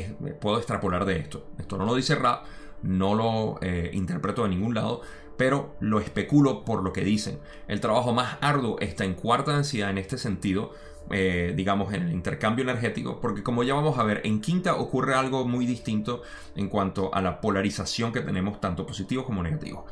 puedo 0.41 0.59
extrapolar 0.59 1.05
de 1.05 1.19
esto. 1.19 1.47
Esto 1.59 1.79
no 1.79 1.87
lo 1.87 1.95
dice 1.95 2.15
Ra, 2.15 2.43
no 2.83 3.15
lo 3.15 3.59
eh, 3.63 3.91
interpreto 3.95 4.43
de 4.43 4.51
ningún 4.51 4.75
lado, 4.75 5.01
pero 5.37 5.75
lo 5.81 6.01
especulo 6.01 6.65
por 6.65 6.83
lo 6.83 6.93
que 6.93 7.03
dicen. 7.03 7.41
El 7.67 7.81
trabajo 7.81 8.13
más 8.13 8.37
arduo 8.41 8.79
está 8.81 9.05
en 9.05 9.15
cuarta 9.15 9.55
densidad 9.55 9.91
en 9.91 9.99
este 9.99 10.19
sentido, 10.19 10.73
eh, 11.11 11.53
digamos, 11.55 11.93
en 11.93 12.03
el 12.03 12.13
intercambio 12.13 12.63
energético, 12.63 13.21
porque 13.21 13.43
como 13.43 13.63
ya 13.63 13.75
vamos 13.75 13.99
a 13.99 14.05
ver, 14.05 14.23
en 14.25 14.41
quinta 14.41 14.77
ocurre 14.77 15.15
algo 15.15 15.47
muy 15.47 15.67
distinto 15.67 16.23
en 16.57 16.69
cuanto 16.69 17.15
a 17.15 17.21
la 17.21 17.43
polarización 17.43 18.11
que 18.11 18.21
tenemos, 18.21 18.59
tanto 18.61 18.87
positivos 18.87 19.27
como 19.27 19.43
negativos. 19.43 19.85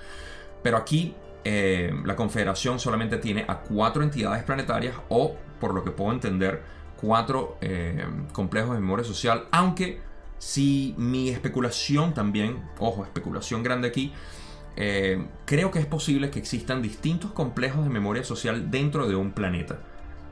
Pero 0.62 0.79
aquí 0.79 1.14
eh, 1.44 1.92
la 2.05 2.16
Confederación 2.16 2.79
solamente 2.79 3.18
tiene 3.18 3.44
a 3.46 3.61
cuatro 3.61 4.03
entidades 4.03 4.42
planetarias 4.42 4.96
o, 5.11 5.37
por 5.61 5.75
lo 5.75 5.85
que 5.85 5.90
puedo 5.90 6.12
entender, 6.12 6.62
cuatro 6.98 7.59
eh, 7.61 8.07
complejos 8.33 8.75
de 8.75 8.81
memoria 8.81 9.05
social, 9.05 9.48
aunque 9.51 10.01
si 10.38 10.94
mi 10.96 11.29
especulación 11.29 12.14
también, 12.14 12.62
ojo, 12.79 13.05
especulación 13.05 13.62
grande 13.62 13.88
aquí, 13.88 14.12
creo 15.44 15.70
que 15.70 15.79
es 15.79 15.87
posible 15.87 16.31
que 16.31 16.38
existan 16.38 16.81
distintos 16.81 17.33
complejos 17.33 17.85
de 17.85 17.90
memoria 17.90 18.25
social 18.25 18.70
dentro 18.70 19.07
de 19.07 19.14
un 19.14 19.33
planeta. 19.33 19.81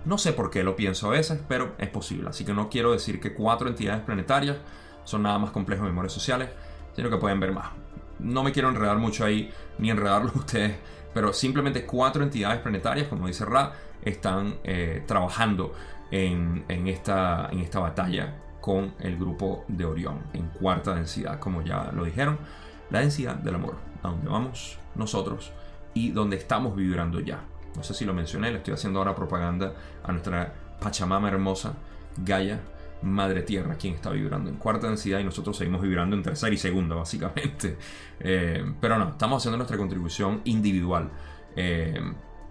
No 0.05 0.19
sé 0.19 0.33
por 0.33 0.51
qué 0.51 0.63
lo 0.63 0.77
pienso 0.77 1.09
a 1.09 1.11
veces, 1.11 1.41
pero 1.49 1.75
es 1.79 1.89
posible. 1.89 2.29
Así 2.31 2.45
que 2.45 2.55
no 2.55 2.69
quiero 2.71 2.93
decir 2.93 3.21
que 3.21 3.35
cuatro 3.35 3.69
entidades 3.69 4.03
planetarias 4.03 4.57
son 5.05 5.23
nada 5.23 5.39
más 5.39 5.51
complejos 5.51 5.85
de 5.85 5.91
memorias 5.91 6.13
sociales, 6.13 6.51
sino 6.95 7.11
que 7.11 7.17
pueden 7.17 7.41
ver 7.41 7.53
más. 7.53 7.71
No 8.19 8.43
me 8.43 8.53
quiero 8.53 8.69
enredar 8.69 8.99
mucho 8.99 9.25
ahí, 9.25 9.53
ni 9.79 9.91
enredarlo 9.91 10.33
ustedes, 10.35 10.77
pero 11.13 11.33
simplemente 11.33 11.85
cuatro 11.85 12.23
entidades 12.23 12.61
planetarias, 12.61 13.09
como 13.09 13.27
dice 13.27 13.45
Ra, 13.45 13.73
están 14.03 14.57
eh, 14.65 15.03
trabajando 15.07 15.75
en, 16.11 16.65
esta, 16.69 17.49
en 17.53 17.61
esta 17.61 17.81
batalla 17.81 18.35
con 18.61 18.95
el 19.01 19.17
grupo 19.17 19.65
de 19.69 19.85
Orión, 19.85 20.21
en 20.33 20.49
cuarta 20.49 20.95
densidad, 20.95 21.39
como 21.39 21.63
ya 21.63 21.91
lo 21.93 22.05
dijeron, 22.05 22.39
la 22.91 23.01
densidad 23.01 23.37
del 23.37 23.55
amor, 23.55 23.77
a 24.03 24.09
donde 24.09 24.29
vamos 24.29 24.79
nosotros 24.95 25.53
y 25.95 26.11
donde 26.11 26.37
estamos 26.37 26.77
vibrando 26.77 27.21
ya. 27.21 27.41
No 27.77 27.83
sé 27.83 27.95
si 27.95 28.05
lo 28.05 28.13
mencioné, 28.13 28.51
le 28.51 28.59
estoy 28.59 28.75
haciendo 28.75 28.99
ahora 28.99 29.15
propaganda 29.15 29.75
a 30.03 30.13
nuestra 30.13 30.53
Pachamama 30.81 31.29
hermosa, 31.29 31.75
Gaia, 32.17 32.61
Madre 33.03 33.43
Tierra, 33.43 33.77
quien 33.77 33.95
está 33.95 34.11
vibrando 34.11 34.51
en 34.51 34.57
cuarta 34.57 34.89
densidad 34.89 35.21
y 35.21 35.25
nosotros 35.25 35.57
seguimos 35.57 35.81
vibrando 35.81 36.17
en 36.17 36.23
tercera 36.23 36.55
y 36.55 36.59
segunda, 36.59 36.95
básicamente. 36.95 37.77
Eh, 38.23 38.75
pero 38.83 38.99
no, 38.99 39.09
estamos 39.09 39.39
haciendo 39.39 39.57
nuestra 39.57 39.79
contribución 39.79 40.43
individual. 40.45 41.11
Eh, 41.57 41.99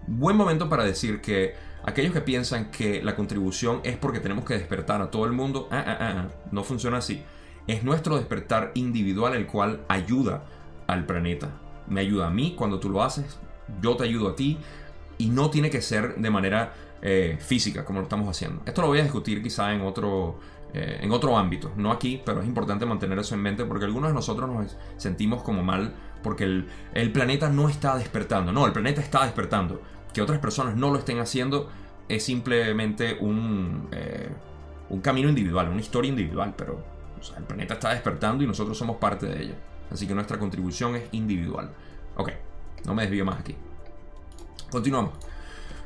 buen 0.08 0.36
momento 0.36 0.68
para 0.68 0.82
decir 0.82 1.20
que 1.20 1.54
aquellos 1.84 2.12
que 2.12 2.20
piensan 2.20 2.72
que 2.72 3.00
la 3.04 3.14
contribución 3.14 3.80
es 3.84 3.96
porque 3.96 4.18
tenemos 4.18 4.44
que 4.44 4.54
despertar 4.54 5.00
a 5.00 5.12
todo 5.12 5.26
el 5.26 5.32
mundo, 5.32 5.68
ah, 5.70 5.84
ah, 5.86 5.96
ah, 6.00 6.28
no 6.50 6.64
funciona 6.64 6.98
así. 6.98 7.22
Es 7.68 7.84
nuestro 7.84 8.16
despertar 8.16 8.72
individual 8.74 9.34
el 9.34 9.46
cual 9.46 9.84
ayuda 9.86 10.42
al 10.88 11.06
planeta. 11.06 11.50
Me 11.86 12.00
ayuda 12.00 12.26
a 12.26 12.30
mí 12.30 12.54
cuando 12.56 12.80
tú 12.80 12.90
lo 12.90 13.04
haces, 13.04 13.38
yo 13.80 13.96
te 13.96 14.02
ayudo 14.02 14.30
a 14.30 14.34
ti, 14.34 14.58
y 15.20 15.28
no 15.28 15.50
tiene 15.50 15.68
que 15.70 15.82
ser 15.82 16.16
de 16.16 16.30
manera 16.30 16.72
eh, 17.02 17.36
física 17.38 17.84
como 17.84 18.00
lo 18.00 18.04
estamos 18.04 18.28
haciendo. 18.28 18.62
Esto 18.64 18.80
lo 18.80 18.88
voy 18.88 19.00
a 19.00 19.02
discutir 19.02 19.42
quizá 19.42 19.72
en 19.72 19.82
otro, 19.82 20.40
eh, 20.72 20.98
en 21.02 21.12
otro 21.12 21.36
ámbito, 21.36 21.72
no 21.76 21.92
aquí, 21.92 22.22
pero 22.24 22.40
es 22.40 22.46
importante 22.46 22.86
mantener 22.86 23.18
eso 23.18 23.34
en 23.34 23.42
mente 23.42 23.66
porque 23.66 23.84
algunos 23.84 24.10
de 24.10 24.14
nosotros 24.14 24.48
nos 24.48 24.76
sentimos 24.96 25.42
como 25.42 25.62
mal 25.62 25.94
porque 26.22 26.44
el, 26.44 27.12
planeta 27.12 27.50
no 27.50 27.68
está 27.68 27.96
despertando. 27.96 28.50
No, 28.50 28.66
el 28.66 28.72
planeta 28.72 29.02
está 29.02 29.24
despertando. 29.24 29.82
Que 30.14 30.22
otras 30.22 30.38
personas 30.38 30.74
no 30.74 30.90
lo 30.90 30.98
estén 30.98 31.18
haciendo 31.20 31.68
es 32.08 32.24
simplemente 32.24 33.18
un, 33.20 33.88
eh, 33.92 34.30
un 34.88 35.00
camino 35.00 35.28
individual, 35.28 35.68
una 35.68 35.80
historia 35.80 36.08
individual, 36.08 36.54
pero 36.56 36.82
el 37.36 37.44
planeta 37.44 37.74
está 37.74 37.90
despertando 37.90 38.42
y 38.42 38.46
nosotros 38.46 38.76
somos 38.76 38.96
parte 38.96 39.26
de 39.26 39.42
ella. 39.42 39.54
Así 39.90 40.06
que 40.06 40.14
nuestra 40.14 40.38
contribución 40.38 40.96
es 40.96 41.04
individual. 41.12 41.70
Ok, 42.16 42.30
no 42.86 42.94
me 42.94 43.02
desvío 43.02 43.24
más 43.24 43.38
aquí. 43.40 43.54
Continuamos. 44.70 45.14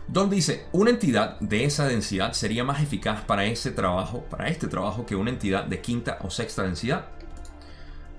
Don 0.07 0.29
dice, 0.29 0.66
una 0.73 0.90
entidad 0.90 1.40
de 1.40 1.64
esa 1.64 1.87
densidad 1.87 2.35
sería 2.35 2.62
más 2.62 2.83
eficaz 2.83 3.23
para 3.23 3.47
ese 3.47 3.70
trabajo, 3.70 4.25
para 4.29 4.49
este 4.49 4.68
trabajo, 4.68 5.07
que 5.07 5.16
una 5.16 5.31
entidad 5.31 5.64
de 5.64 5.81
quinta 5.81 6.18
o 6.23 6.31
sexta 6.31 6.62
densidad. 6.62 7.07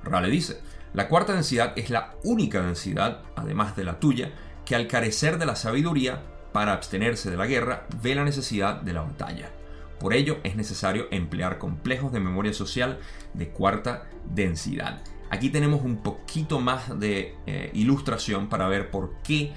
Rale 0.03 0.29
dice, 0.29 0.61
la 0.93 1.07
cuarta 1.07 1.33
densidad 1.33 1.73
es 1.75 1.89
la 1.89 2.15
única 2.23 2.61
densidad, 2.61 3.21
además 3.35 3.75
de 3.75 3.83
la 3.83 3.99
tuya, 3.99 4.31
que 4.65 4.75
al 4.75 4.87
carecer 4.87 5.37
de 5.37 5.45
la 5.45 5.55
sabiduría 5.55 6.23
para 6.51 6.73
abstenerse 6.73 7.29
de 7.29 7.37
la 7.37 7.45
guerra, 7.45 7.85
ve 8.01 8.15
la 8.15 8.23
necesidad 8.23 8.81
de 8.81 8.93
la 8.93 9.01
batalla. 9.01 9.51
Por 9.99 10.13
ello 10.13 10.37
es 10.43 10.55
necesario 10.55 11.07
emplear 11.11 11.57
complejos 11.57 12.11
de 12.11 12.19
memoria 12.19 12.53
social 12.53 12.99
de 13.33 13.49
cuarta 13.49 14.07
densidad. 14.33 15.01
Aquí 15.29 15.49
tenemos 15.49 15.83
un 15.83 15.97
poquito 15.97 16.59
más 16.59 16.99
de 16.99 17.35
eh, 17.45 17.71
ilustración 17.73 18.47
para 18.47 18.67
ver 18.67 18.89
por 18.89 19.15
qué 19.23 19.53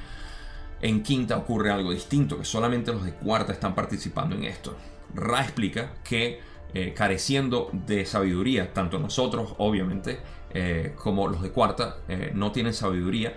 en 0.81 1.03
quinta 1.03 1.37
ocurre 1.37 1.71
algo 1.71 1.93
distinto, 1.93 2.38
que 2.38 2.45
solamente 2.45 2.93
los 2.93 3.05
de 3.05 3.12
cuarta 3.12 3.53
están 3.53 3.75
participando 3.75 4.37
en 4.37 4.45
esto. 4.45 4.77
Ra 5.14 5.43
explica 5.43 5.95
que 6.05 6.41
eh, 6.75 6.93
careciendo 6.95 7.71
de 7.73 8.05
sabiduría, 8.05 8.75
tanto 8.75 8.99
nosotros 8.99 9.55
obviamente 9.57 10.19
eh, 10.53 10.93
como 10.97 11.27
los 11.27 11.43
de 11.43 11.51
cuarta 11.51 11.97
eh, 12.09 12.31
no 12.35 12.53
tienen 12.53 12.75
sabiduría, 12.75 13.35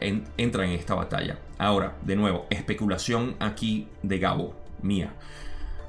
entran 0.00 0.70
en 0.70 0.78
esta 0.78 0.94
batalla. 0.94 1.38
Ahora, 1.58 1.98
de 2.00 2.16
nuevo, 2.16 2.46
especulación 2.48 3.36
aquí 3.38 3.86
de 4.02 4.18
Gabo, 4.18 4.54
mía. 4.80 5.12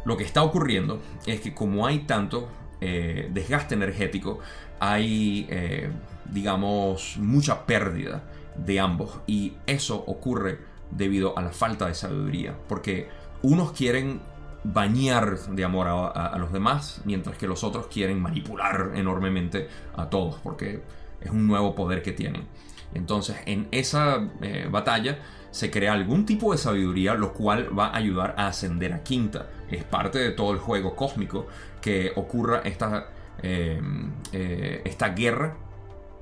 Lo 0.03 0.17
que 0.17 0.25
está 0.25 0.43
ocurriendo 0.43 1.01
es 1.25 1.39
que 1.39 1.53
como 1.53 1.87
hay 1.87 1.99
tanto 1.99 2.49
desgaste 2.81 3.75
energético, 3.75 4.39
hay, 4.81 5.47
digamos, 6.25 7.15
mucha 7.19 7.65
pérdida 7.65 8.23
de 8.57 8.81
ambos 8.81 9.21
y 9.27 9.53
eso 9.65 10.03
ocurre 10.07 10.70
debido 10.91 11.37
a 11.37 11.41
la 11.41 11.51
falta 11.51 11.87
de 11.87 11.95
sabiduría. 11.95 12.55
Porque 12.67 13.09
unos 13.41 13.71
quieren 13.71 14.21
bañar 14.63 15.39
de 15.39 15.63
amor 15.63 15.87
a, 15.87 16.37
los 16.37 16.51
demás, 16.51 17.01
mientras 17.05 17.37
que 17.37 17.47
los 17.47 17.63
otros 17.63 17.87
quieren 17.87 18.21
manipular 18.21 18.91
enormemente 18.95 19.67
a 19.95 20.09
todos, 20.09 20.39
porque 20.43 20.83
es 21.19 21.31
un 21.31 21.47
nuevo 21.47 21.73
poder 21.73 22.01
que 22.01 22.11
tienen. 22.11 22.43
Entonces, 22.93 23.37
en 23.45 23.67
esa 23.71 24.29
eh, 24.41 24.67
batalla 24.69 25.19
se 25.49 25.71
crea 25.71 25.93
algún 25.93 26.25
tipo 26.25 26.51
de 26.51 26.57
sabiduría, 26.57 27.13
lo 27.13 27.33
cual 27.33 27.77
va 27.77 27.87
a 27.87 27.97
ayudar 27.97 28.35
a 28.37 28.47
ascender 28.47 28.93
a 28.93 29.03
quinta. 29.03 29.47
Es 29.69 29.83
parte 29.83 30.19
de 30.19 30.31
todo 30.31 30.51
el 30.51 30.59
juego 30.59 30.95
cósmico 30.95 31.47
que 31.81 32.11
ocurra 32.15 32.61
esta, 32.63 33.09
eh, 33.41 33.81
eh, 34.31 34.81
esta 34.85 35.09
guerra 35.09 35.55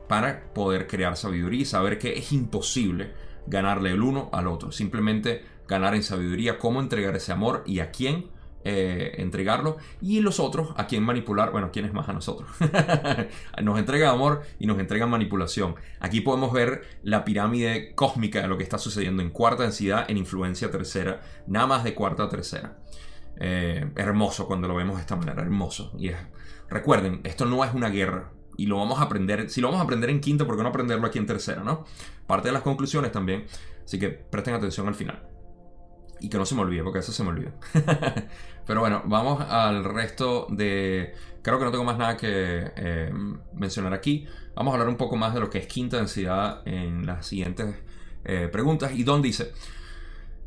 para 0.07 0.41
poder 0.53 0.87
crear 0.87 1.15
sabiduría 1.17 1.61
y 1.61 1.65
saber 1.65 1.99
que 1.99 2.17
es 2.17 2.31
imposible 2.31 3.11
ganarle 3.49 3.91
el 3.91 4.01
uno 4.01 4.29
al 4.31 4.47
otro. 4.47 4.71
Simplemente 4.71 5.43
ganar 5.67 5.95
en 5.95 6.03
sabiduría 6.03 6.57
cómo 6.57 6.79
entregar 6.79 7.15
ese 7.15 7.31
amor 7.31 7.63
y 7.65 7.79
a 7.79 7.91
quién 7.91 8.29
eh, 8.65 9.15
entregarlo 9.19 9.77
y 10.01 10.19
los 10.19 10.41
otros 10.41 10.73
a 10.75 10.85
quien 10.85 11.01
manipular, 11.03 11.51
bueno, 11.51 11.69
¿quién 11.71 11.85
es 11.85 11.93
más 11.93 12.09
a 12.09 12.13
nosotros? 12.13 12.49
nos 13.63 13.79
entrega 13.79 14.09
amor 14.09 14.41
y 14.59 14.67
nos 14.67 14.79
entrega 14.79 15.05
manipulación. 15.05 15.75
Aquí 16.01 16.19
podemos 16.19 16.51
ver 16.51 16.83
la 17.03 17.23
pirámide 17.23 17.95
cósmica 17.95 18.41
de 18.41 18.49
lo 18.49 18.57
que 18.57 18.63
está 18.63 18.77
sucediendo 18.77 19.23
en 19.23 19.29
cuarta 19.29 19.63
densidad 19.63 20.05
en 20.09 20.17
influencia 20.17 20.69
tercera, 20.71 21.21
nada 21.47 21.67
más 21.67 21.83
de 21.85 21.95
cuarta 21.95 22.23
a 22.23 22.29
tercera. 22.29 22.77
Eh, 23.39 23.89
hermoso 23.95 24.45
cuando 24.45 24.67
lo 24.67 24.75
vemos 24.75 24.97
de 24.97 25.01
esta 25.01 25.15
manera, 25.15 25.41
hermoso. 25.41 25.93
Recuerden, 26.69 27.21
esto 27.23 27.45
no 27.45 27.63
es 27.63 27.73
una 27.73 27.87
guerra, 27.89 28.31
y 28.59 28.65
lo 28.65 28.77
vamos 28.77 28.99
a 28.99 29.03
aprender, 29.03 29.49
si 29.49 29.61
lo 29.61 29.67
vamos 29.67 29.79
a 29.79 29.85
aprender 29.85 30.09
en 30.09 30.19
quinta, 30.19 30.45
¿por 30.45 30.57
qué 30.57 30.63
no 30.63 30.69
aprenderlo 30.69 31.07
aquí 31.07 31.17
en 31.17 31.25
tercera, 31.25 31.63
no? 31.63 31.85
Parte 32.27 32.49
de 32.49 32.51
las 32.51 32.61
conclusiones 32.61 33.09
también, 33.13 33.45
así 33.85 33.97
que 33.97 34.09
presten 34.09 34.53
atención 34.53 34.85
al 34.89 34.95
final. 34.95 35.23
Y 36.19 36.27
que 36.27 36.37
no 36.37 36.45
se 36.45 36.55
me 36.55 36.61
olvide, 36.61 36.83
porque 36.83 36.99
eso 36.99 37.13
se 37.13 37.23
me 37.23 37.29
olvida. 37.29 37.53
Pero 38.67 38.81
bueno, 38.81 39.01
vamos 39.05 39.41
al 39.49 39.85
resto 39.85 40.47
de... 40.49 41.13
Creo 41.41 41.57
que 41.57 41.63
no 41.63 41.71
tengo 41.71 41.85
más 41.85 41.97
nada 41.97 42.17
que 42.17 42.71
eh, 42.75 43.13
mencionar 43.53 43.93
aquí. 43.93 44.27
Vamos 44.55 44.71
a 44.71 44.75
hablar 44.75 44.89
un 44.89 44.97
poco 44.97 45.15
más 45.15 45.33
de 45.33 45.39
lo 45.39 45.49
que 45.49 45.59
es 45.59 45.67
quinta 45.67 45.95
densidad 45.95 46.61
en 46.67 47.05
las 47.05 47.25
siguientes 47.25 47.77
eh, 48.25 48.49
preguntas. 48.51 48.91
Y 48.93 49.03
Don 49.03 49.21
dice... 49.21 49.53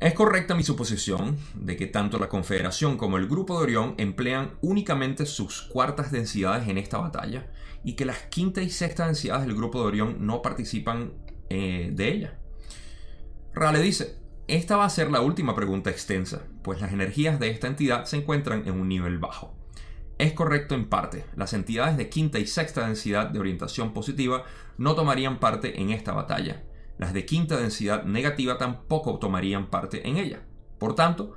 Es 0.03 0.15
correcta 0.15 0.57
mi 0.57 0.65
suposición 0.65 1.39
de 1.55 1.77
que 1.77 1.87
tanto 1.87 2.19
la 2.19 2.29
Confederación 2.29 2.97
como 2.97 3.19
el 3.19 3.29
Grupo 3.29 3.57
de 3.57 3.63
Orión 3.63 3.95
emplean 3.99 4.51
únicamente 4.61 5.27
sus 5.27 5.63
cuartas 5.63 6.11
densidades 6.11 6.67
en 6.67 6.77
esta 6.77 6.99
batalla 6.99 7.53
y 7.85 7.93
que 7.93 8.05
las 8.05 8.19
quinta 8.23 8.63
y 8.63 8.69
sexta 8.69 9.07
densidades 9.07 9.47
del 9.47 9.55
Grupo 9.55 9.81
de 9.81 9.87
Orión 9.87 10.27
no 10.27 10.43
participan 10.43 11.13
eh, 11.51 11.93
de 11.95 12.09
ella. 12.09 12.39
Rale 13.55 13.81
dice, 13.81 14.19
esta 14.49 14.77
va 14.77 14.87
a 14.87 14.91
ser 14.91 15.09
la 15.09 15.21
última 15.21 15.55
pregunta 15.55 15.91
extensa, 15.91 16.49
pues 16.65 16.81
las 16.81 16.93
energías 16.93 17.39
de 17.39 17.51
esta 17.51 17.69
entidad 17.69 18.05
se 18.05 18.17
encuentran 18.17 18.67
en 18.67 18.81
un 18.81 18.89
nivel 18.89 19.21
bajo. 19.21 19.55
Es 20.19 20.33
correcto 20.33 20.75
en 20.75 20.89
parte, 20.89 21.27
las 21.37 21.53
entidades 21.53 21.97
de 21.97 22.09
quinta 22.09 22.41
y 22.41 22.49
sexta 22.49 22.89
densidad 22.89 23.29
de 23.29 23.39
orientación 23.39 23.93
positiva 23.93 24.43
no 24.79 24.97
tomarían 24.97 25.39
parte 25.39 25.81
en 25.81 25.91
esta 25.91 26.13
batalla, 26.13 26.65
las 26.99 27.13
de 27.13 27.25
quinta 27.25 27.57
densidad 27.57 28.05
negativa 28.05 28.59
tampoco 28.59 29.19
tomarían 29.19 29.71
parte 29.71 30.09
en 30.09 30.17
ella. 30.17 30.43
Por 30.79 30.95
tanto, 30.95 31.35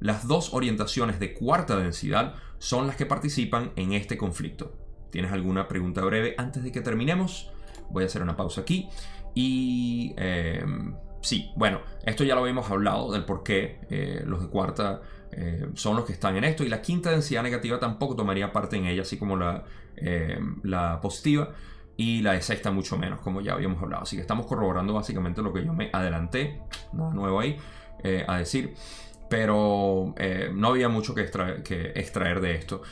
las 0.00 0.26
dos 0.26 0.52
orientaciones 0.52 1.18
de 1.18 1.32
cuarta 1.32 1.76
densidad 1.76 2.34
son 2.58 2.86
las 2.86 2.96
que 2.96 3.06
participan 3.06 3.72
en 3.76 3.92
este 3.92 4.16
conflicto. 4.16 4.74
¿Tienes 5.10 5.32
alguna 5.32 5.68
pregunta 5.68 6.02
breve 6.02 6.34
antes 6.38 6.62
de 6.62 6.72
que 6.72 6.80
terminemos? 6.80 7.50
Voy 7.90 8.02
a 8.02 8.06
hacer 8.06 8.22
una 8.22 8.36
pausa 8.36 8.62
aquí. 8.62 8.88
Y 9.34 10.14
em, 10.16 10.94
sí, 11.20 11.50
bueno, 11.56 11.80
esto 12.04 12.24
ya 12.24 12.34
lo 12.34 12.42
habíamos 12.42 12.70
hablado 12.70 13.12
del 13.12 13.24
por 13.24 13.42
qué 13.42 13.80
eh, 13.90 14.22
los 14.26 14.42
de 14.42 14.48
cuarta 14.48 15.02
eh, 15.32 15.68
son 15.74 15.96
los 15.96 16.04
que 16.04 16.12
están 16.12 16.36
en 16.36 16.44
esto. 16.44 16.64
Y 16.64 16.68
la 16.68 16.82
quinta 16.82 17.10
densidad 17.10 17.42
negativa 17.42 17.78
tampoco 17.78 18.16
tomaría 18.16 18.52
parte 18.52 18.76
en 18.76 18.86
ella, 18.86 19.02
así 19.02 19.16
como 19.18 19.36
la, 19.36 19.64
em, 19.96 20.60
la 20.62 21.00
positiva 21.00 21.54
y 21.96 22.22
la 22.22 22.32
de 22.32 22.42
sexta 22.42 22.70
mucho 22.70 22.98
menos, 22.98 23.20
como 23.20 23.40
ya 23.40 23.54
habíamos 23.54 23.82
hablado. 23.82 24.02
Así 24.02 24.16
que 24.16 24.22
estamos 24.22 24.46
corroborando 24.46 24.92
básicamente 24.94 25.42
lo 25.42 25.52
que 25.52 25.64
yo 25.64 25.72
me 25.72 25.90
adelanté, 25.92 26.60
nada 26.92 27.12
nuevo 27.12 27.40
ahí, 27.40 27.56
eh, 28.02 28.24
a 28.28 28.38
decir, 28.38 28.74
pero 29.28 30.14
eh, 30.18 30.50
no 30.54 30.68
había 30.68 30.88
mucho 30.88 31.14
que 31.14 31.22
extraer, 31.22 32.40
de 32.40 32.54
esto. 32.54 32.82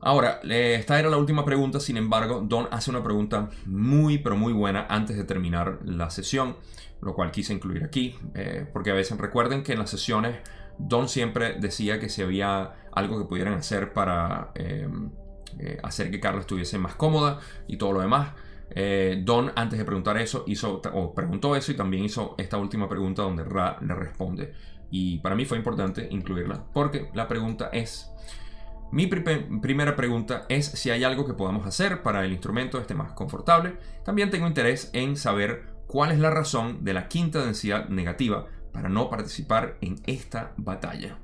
Ahora, 0.00 0.40
esta 0.44 0.98
era 0.98 1.10
la 1.10 1.16
última 1.16 1.44
pregunta, 1.44 1.80
sin 1.80 1.96
embargo, 1.96 2.40
Don 2.40 2.68
hace 2.70 2.90
una 2.90 3.02
pregunta 3.02 3.50
muy, 3.66 4.18
pero 4.18 4.36
muy 4.36 4.52
buena 4.52 4.86
antes 4.88 5.16
de 5.16 5.24
terminar 5.24 5.80
la 5.84 6.08
sesión, 6.10 6.56
lo 7.00 7.14
cual 7.14 7.32
quise 7.32 7.52
incluir 7.52 7.84
aquí, 7.84 8.16
eh, 8.34 8.64
porque 8.72 8.90
a 8.90 8.94
veces 8.94 9.18
recuerden 9.18 9.64
que 9.64 9.72
en 9.72 9.80
las 9.80 9.90
sesiones 9.90 10.36
Don 10.78 11.08
siempre 11.08 11.54
decía 11.54 11.98
que 11.98 12.08
si 12.08 12.22
había 12.22 12.74
algo 12.92 13.18
que 13.18 13.24
pudieran 13.24 13.54
hacer 13.54 13.92
para 13.92 14.52
eh, 14.54 14.88
hacer 15.82 16.10
que 16.10 16.20
Carla 16.20 16.40
estuviese 16.40 16.78
más 16.78 16.94
cómoda 16.94 17.40
y 17.66 17.76
todo 17.76 17.92
lo 17.92 18.00
demás. 18.00 18.32
Eh, 18.70 19.22
Don, 19.24 19.52
antes 19.56 19.78
de 19.78 19.84
preguntar 19.84 20.18
eso, 20.18 20.44
hizo, 20.46 20.82
o 20.92 21.14
preguntó 21.14 21.56
eso 21.56 21.72
y 21.72 21.76
también 21.76 22.04
hizo 22.04 22.34
esta 22.38 22.58
última 22.58 22.88
pregunta 22.88 23.22
donde 23.22 23.44
Ra 23.44 23.78
le 23.80 23.94
responde. 23.94 24.52
Y 24.90 25.18
para 25.18 25.34
mí 25.34 25.44
fue 25.44 25.58
importante 25.58 26.08
incluirla, 26.10 26.64
porque 26.72 27.10
la 27.14 27.28
pregunta 27.28 27.68
es, 27.72 28.10
mi 28.90 29.06
primera 29.06 29.96
pregunta 29.96 30.46
es 30.48 30.66
si 30.66 30.90
hay 30.90 31.04
algo 31.04 31.26
que 31.26 31.34
podamos 31.34 31.66
hacer 31.66 32.02
para 32.02 32.24
el 32.24 32.32
instrumento 32.32 32.78
esté 32.78 32.94
más 32.94 33.12
confortable. 33.12 33.76
También 34.04 34.30
tengo 34.30 34.46
interés 34.46 34.90
en 34.94 35.16
saber 35.16 35.66
cuál 35.86 36.12
es 36.12 36.18
la 36.18 36.30
razón 36.30 36.84
de 36.84 36.94
la 36.94 37.08
quinta 37.08 37.44
densidad 37.44 37.88
negativa 37.88 38.46
para 38.72 38.88
no 38.88 39.10
participar 39.10 39.76
en 39.80 39.96
esta 40.06 40.54
batalla. 40.56 41.18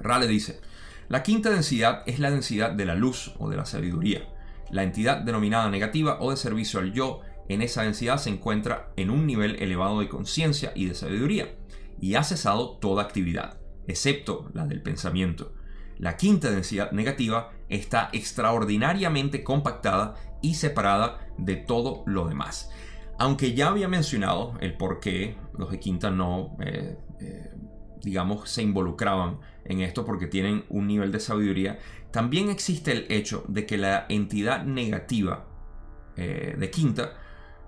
Ra 0.00 0.18
le 0.18 0.26
dice, 0.26 0.60
la 1.08 1.22
quinta 1.22 1.50
densidad 1.50 2.02
es 2.06 2.18
la 2.18 2.30
densidad 2.30 2.72
de 2.72 2.84
la 2.84 2.94
luz 2.94 3.34
o 3.38 3.48
de 3.48 3.56
la 3.56 3.64
sabiduría. 3.64 4.28
La 4.70 4.82
entidad 4.82 5.22
denominada 5.22 5.70
negativa 5.70 6.18
o 6.20 6.30
de 6.30 6.36
servicio 6.36 6.80
al 6.80 6.92
yo 6.92 7.22
en 7.48 7.62
esa 7.62 7.82
densidad 7.82 8.18
se 8.18 8.28
encuentra 8.28 8.92
en 8.96 9.08
un 9.08 9.26
nivel 9.26 9.56
elevado 9.62 10.00
de 10.00 10.08
conciencia 10.08 10.72
y 10.74 10.84
de 10.84 10.94
sabiduría 10.94 11.56
y 11.98 12.14
ha 12.14 12.22
cesado 12.22 12.76
toda 12.76 13.02
actividad, 13.02 13.58
excepto 13.86 14.50
la 14.52 14.66
del 14.66 14.82
pensamiento. 14.82 15.54
La 15.96 16.16
quinta 16.16 16.50
densidad 16.50 16.92
negativa 16.92 17.52
está 17.70 18.10
extraordinariamente 18.12 19.42
compactada 19.42 20.14
y 20.42 20.54
separada 20.54 21.26
de 21.38 21.56
todo 21.56 22.04
lo 22.06 22.28
demás. 22.28 22.70
Aunque 23.18 23.54
ya 23.54 23.68
había 23.68 23.88
mencionado 23.88 24.54
el 24.60 24.76
por 24.76 25.00
qué 25.00 25.36
los 25.56 25.70
de 25.70 25.80
quinta 25.80 26.10
no, 26.10 26.56
eh, 26.60 26.98
eh, 27.20 27.50
digamos, 28.00 28.48
se 28.48 28.62
involucraban 28.62 29.40
en 29.68 29.80
esto 29.80 30.04
porque 30.04 30.26
tienen 30.26 30.64
un 30.68 30.86
nivel 30.86 31.12
de 31.12 31.20
sabiduría, 31.20 31.78
también 32.10 32.48
existe 32.48 32.92
el 32.92 33.06
hecho 33.10 33.44
de 33.48 33.66
que 33.66 33.78
la 33.78 34.06
entidad 34.08 34.64
negativa 34.64 35.44
eh, 36.16 36.56
de 36.58 36.70
quinta 36.70 37.12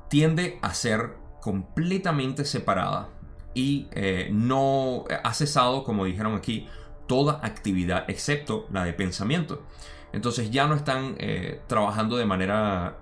tiende 0.08 0.58
a 0.62 0.74
ser 0.74 1.14
completamente 1.40 2.44
separada 2.44 3.10
y 3.54 3.88
eh, 3.92 4.28
no 4.32 5.04
ha 5.22 5.34
cesado, 5.34 5.84
como 5.84 6.04
dijeron 6.04 6.34
aquí, 6.34 6.66
toda 7.06 7.40
actividad 7.42 8.08
excepto 8.08 8.66
la 8.72 8.84
de 8.84 8.92
pensamiento. 8.92 9.66
Entonces 10.12 10.50
ya 10.50 10.66
no 10.66 10.74
están 10.74 11.14
eh, 11.18 11.60
trabajando 11.66 12.16
de 12.16 12.24
manera 12.24 12.98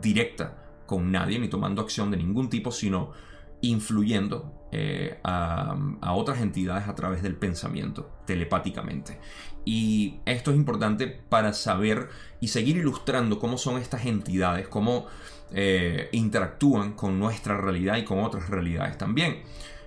directa 0.00 0.56
con 0.86 1.12
nadie 1.12 1.38
ni 1.38 1.48
tomando 1.48 1.82
acción 1.82 2.10
de 2.10 2.16
ningún 2.16 2.50
tipo, 2.50 2.72
sino 2.72 3.12
influyendo 3.60 4.59
eh, 4.72 5.18
a, 5.24 5.74
otras 6.14 6.40
entidades 6.40 6.86
a 6.86 6.94
través 6.94 7.22
del 7.22 7.34
pensamiento, 7.34 8.10
telepáticamente. 8.24 9.18
Y 9.64 10.20
esto 10.24 10.52
es 10.52 10.56
importante 10.56 11.08
para 11.08 11.52
saber 11.52 12.08
y 12.40 12.48
seguir 12.48 12.76
ilustrando 12.76 13.38
cómo 13.38 13.58
son 13.58 13.80
estas 13.80 14.06
entidades, 14.06 14.68
cómo 14.68 15.06
eh, 15.52 16.08
interactúan 16.12 16.92
con 16.92 17.18
nuestra 17.18 17.56
realidad 17.56 17.96
y 17.96 18.04
con 18.04 18.20
otras 18.20 18.48
realidades 18.48 18.96
también. 18.96 19.42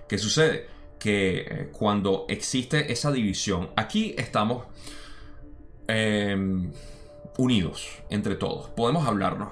¿Qué 0.06 0.18
sucede? 0.18 0.68
Que 0.98 1.40
eh, 1.40 1.68
cuando 1.72 2.26
existe 2.28 2.92
esa 2.92 3.10
división, 3.10 3.70
aquí 3.76 4.14
estamos 4.18 4.64
unidos 7.36 8.02
entre 8.08 8.36
todos, 8.36 8.70
podemos 8.70 9.06
hablarnos 9.06 9.50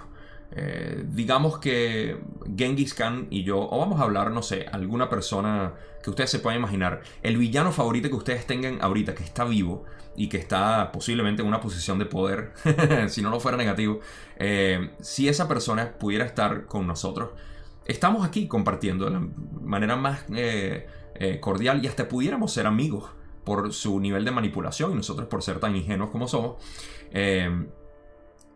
eh, 0.55 1.05
digamos 1.09 1.59
que 1.59 2.19
Genghis 2.57 2.93
Khan 2.93 3.27
y 3.31 3.43
yo, 3.43 3.59
o 3.59 3.79
vamos 3.79 4.01
a 4.01 4.05
hablar, 4.05 4.31
no 4.31 4.43
sé, 4.43 4.67
alguna 4.71 5.09
persona 5.09 5.75
que 6.03 6.11
ustedes 6.11 6.31
se 6.31 6.41
puedan 6.41 6.59
imaginar, 6.59 7.01
el 7.23 7.39
villano 7.39 7.73
favorito 7.73 8.09
que 8.09 8.17
ustedes 8.17 8.47
tengan 8.47 8.79
ahorita, 8.83 9.15
que 9.15 9.25
está 9.25 9.45
vivo 9.45 9.85
y 10.15 10.29
que 10.29 10.37
está 10.37 10.93
posiblemente 10.93 11.41
en 11.41 11.49
una 11.49 11.61
posición 11.61 11.99
de 11.99 12.05
poder, 12.05 12.53
si 13.09 13.23
no 13.23 13.31
lo 13.31 13.41
fuera 13.41 13.57
negativo, 13.57 14.01
eh, 14.37 14.91
si 15.01 15.29
esa 15.29 15.49
persona 15.49 15.93
pudiera 15.99 16.27
estar 16.27 16.67
con 16.67 16.87
nosotros, 16.87 17.31
estamos 17.87 18.27
aquí 18.27 18.47
compartiendo 18.47 19.07
de 19.07 19.13
la 19.13 19.27
manera 19.63 19.97
más 19.97 20.25
eh, 20.35 20.87
cordial 21.41 21.83
y 21.83 21.89
hasta 21.89 22.09
pudiéramos 22.09 22.53
ser 22.53 22.67
amigos 22.67 23.11
por 23.45 23.73
su 23.73 23.99
nivel 24.01 24.25
de 24.25 24.33
manipulación 24.33 24.93
y 24.93 24.95
nosotros 24.97 25.29
por 25.29 25.43
ser 25.43 25.61
tan 25.61 25.75
ingenuos 25.77 26.11
como 26.11 26.29
somos 26.29 26.57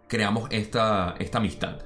creamos 0.09 0.49
esta, 0.51 1.15
esta 1.19 1.39
amistad. 1.39 1.79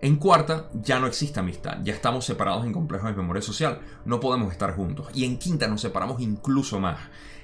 En 0.00 0.16
cuarta 0.16 0.68
ya 0.74 0.98
no 0.98 1.06
existe 1.06 1.38
amistad, 1.38 1.78
ya 1.84 1.94
estamos 1.94 2.24
separados 2.24 2.64
en 2.64 2.72
complejos 2.72 3.10
de 3.10 3.16
memoria 3.16 3.40
social, 3.40 3.80
no 4.04 4.18
podemos 4.18 4.50
estar 4.50 4.74
juntos. 4.74 5.06
Y 5.14 5.24
en 5.24 5.38
quinta 5.38 5.68
nos 5.68 5.80
separamos 5.80 6.20
incluso 6.20 6.80
más. 6.80 6.98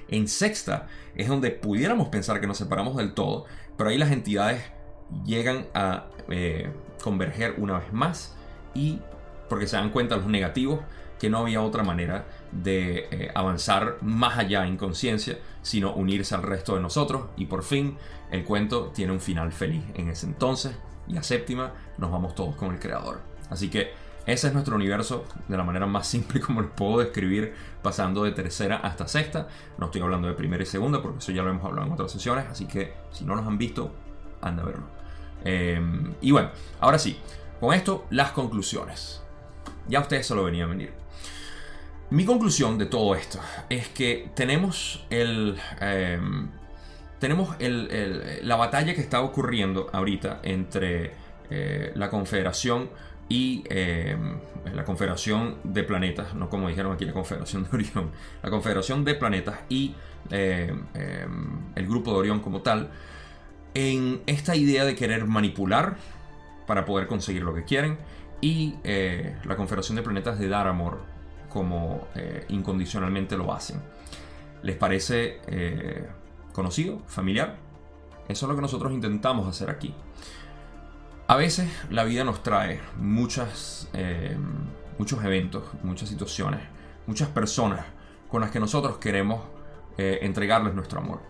En 0.09 0.27
sexta 0.27 0.87
es 1.15 1.27
donde 1.27 1.51
pudiéramos 1.51 2.09
pensar 2.09 2.41
que 2.41 2.47
nos 2.47 2.57
separamos 2.57 2.97
del 2.97 3.13
todo, 3.13 3.45
pero 3.77 3.89
ahí 3.89 3.97
las 3.97 4.11
entidades 4.11 4.61
llegan 5.25 5.67
a 5.73 6.07
eh, 6.29 6.69
converger 7.01 7.55
una 7.57 7.79
vez 7.79 7.93
más 7.93 8.35
y 8.73 8.99
porque 9.47 9.67
se 9.67 9.77
dan 9.77 9.89
cuenta 9.89 10.17
los 10.17 10.27
negativos 10.27 10.81
que 11.19 11.29
no 11.29 11.39
había 11.39 11.61
otra 11.61 11.83
manera 11.83 12.25
de 12.51 13.07
eh, 13.11 13.31
avanzar 13.35 13.97
más 14.01 14.37
allá 14.37 14.65
en 14.65 14.77
conciencia, 14.77 15.37
sino 15.61 15.93
unirse 15.93 16.33
al 16.33 16.43
resto 16.43 16.75
de 16.75 16.81
nosotros 16.81 17.25
y 17.35 17.45
por 17.45 17.63
fin 17.63 17.97
el 18.31 18.43
cuento 18.43 18.91
tiene 18.93 19.11
un 19.11 19.19
final 19.19 19.51
feliz. 19.51 19.83
En 19.95 20.09
ese 20.09 20.25
entonces, 20.25 20.73
la 21.07 21.23
séptima, 21.23 21.73
nos 21.97 22.11
vamos 22.11 22.35
todos 22.35 22.55
con 22.55 22.71
el 22.73 22.79
creador. 22.79 23.21
Así 23.49 23.69
que 23.69 23.93
Ese 24.25 24.47
es 24.47 24.53
nuestro 24.53 24.75
universo 24.75 25.25
de 25.47 25.57
la 25.57 25.63
manera 25.63 25.87
más 25.87 26.05
simple 26.05 26.39
como 26.45 26.61
lo 26.61 26.75
puedo 26.75 26.99
describir, 26.99 27.55
pasando 27.81 28.23
de 28.23 28.31
tercera 28.31 28.77
hasta 28.77 29.07
sexta. 29.07 29.47
No 29.79 29.87
estoy 29.87 30.01
hablando 30.01 30.27
de 30.27 30.35
primera 30.35 30.61
y 30.61 30.67
segunda, 30.67 31.01
porque 31.01 31.17
eso 31.17 31.31
ya 31.31 31.41
lo 31.41 31.49
hemos 31.49 31.65
hablado 31.65 31.87
en 31.87 31.93
otras 31.93 32.11
sesiones, 32.11 32.45
así 32.47 32.67
que 32.67 32.93
si 33.11 33.25
no 33.25 33.35
los 33.35 33.47
han 33.47 33.57
visto, 33.57 33.91
anda 34.41 34.61
a 34.61 34.65
verlo. 34.67 34.83
Em, 35.43 36.13
y 36.21 36.29
bueno, 36.29 36.51
ahora 36.79 36.99
sí, 36.99 37.17
con 37.59 37.73
esto 37.73 38.05
las 38.11 38.31
conclusiones. 38.31 39.23
Ya 39.87 40.01
ustedes 40.01 40.27
se 40.27 40.35
lo 40.35 40.43
venían 40.43 40.67
a 40.67 40.71
venir. 40.73 40.93
Mi 42.11 42.25
conclusión 42.25 42.77
de 42.77 42.85
todo 42.85 43.15
esto 43.15 43.39
es 43.69 43.87
que 43.87 44.29
tenemos 44.35 45.05
el... 45.09 45.59
Em, 45.79 46.49
tenemos 47.19 47.55
la 47.59 48.55
batalla 48.55 48.93
que 48.93 49.01
está 49.01 49.21
ocurriendo 49.21 49.89
ahorita 49.91 50.39
entre 50.43 51.11
eh, 51.49 51.91
la 51.95 52.09
Confederación 52.09 52.89
y 53.27 53.63
em, 53.69 54.37
la 54.73 54.83
Confederación 54.83 55.57
de 55.63 55.83
Planetas, 55.83 56.33
no 56.33 56.49
como 56.49 56.67
dijeron 56.69 56.93
aquí 56.93 57.05
la 57.05 57.13
Confederación 57.13 57.63
de 57.63 57.69
Orión, 57.71 58.11
la 58.43 58.49
Confederación 58.49 59.05
de 59.05 59.15
Planetas 59.15 59.59
y 59.69 59.95
em, 60.31 60.85
el 61.75 61.87
grupo 61.87 62.11
de 62.13 62.17
Orión 62.17 62.39
como 62.39 62.61
tal, 62.61 62.89
en 63.73 64.21
esta 64.25 64.55
idea 64.55 64.85
de 64.85 64.95
querer 64.95 65.25
manipular 65.25 65.97
para 66.65 66.85
poder 66.85 67.07
conseguir 67.07 67.43
lo 67.43 67.53
que 67.53 67.63
quieren 67.63 67.97
y 68.41 68.75
eh, 68.83 69.35
la 69.45 69.55
Confederación 69.55 69.95
de 69.95 70.03
Planetas 70.03 70.39
de 70.39 70.47
dar 70.47 70.67
amor 70.67 70.99
como 71.49 72.07
eh, 72.15 72.45
incondicionalmente 72.49 73.37
lo 73.37 73.51
hacen. 73.53 73.81
¿Les 74.61 74.75
parece 74.75 75.39
eh, 75.47 76.05
conocido, 76.59 76.99
familiar? 77.07 77.55
Eso 78.27 78.45
es 78.45 78.49
lo 78.49 78.55
que 78.57 78.61
nosotros 78.61 78.91
intentamos 78.91 79.47
hacer 79.47 79.69
aquí. 79.69 79.95
A 81.25 81.37
veces 81.37 81.71
la 81.89 82.03
vida 82.03 82.25
nos 82.25 82.43
trae 82.43 82.81
muchas, 82.97 83.87
eh, 83.93 84.35
muchos 84.97 85.23
eventos, 85.23 85.63
muchas 85.83 86.09
situaciones, 86.09 86.59
muchas 87.07 87.29
personas 87.29 87.85
con 88.27 88.41
las 88.41 88.51
que 88.51 88.59
nosotros 88.59 88.97
queremos 88.97 89.41
eh, 89.97 90.19
entregarles 90.23 90.73
nuestro 90.73 90.99
amor, 90.99 91.21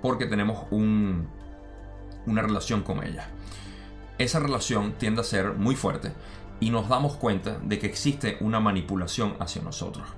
porque 0.00 0.24
tenemos 0.24 0.66
un, 0.70 1.28
una 2.24 2.40
relación 2.40 2.82
con 2.82 3.04
ellas. 3.04 3.26
Esa 4.16 4.40
relación 4.40 4.94
tiende 4.94 5.20
a 5.20 5.24
ser 5.24 5.52
muy 5.52 5.76
fuerte 5.76 6.14
y 6.60 6.70
nos 6.70 6.88
damos 6.88 7.16
cuenta 7.16 7.58
de 7.58 7.78
que 7.78 7.86
existe 7.88 8.38
una 8.40 8.58
manipulación 8.58 9.36
hacia 9.38 9.60
nosotros. 9.60 10.08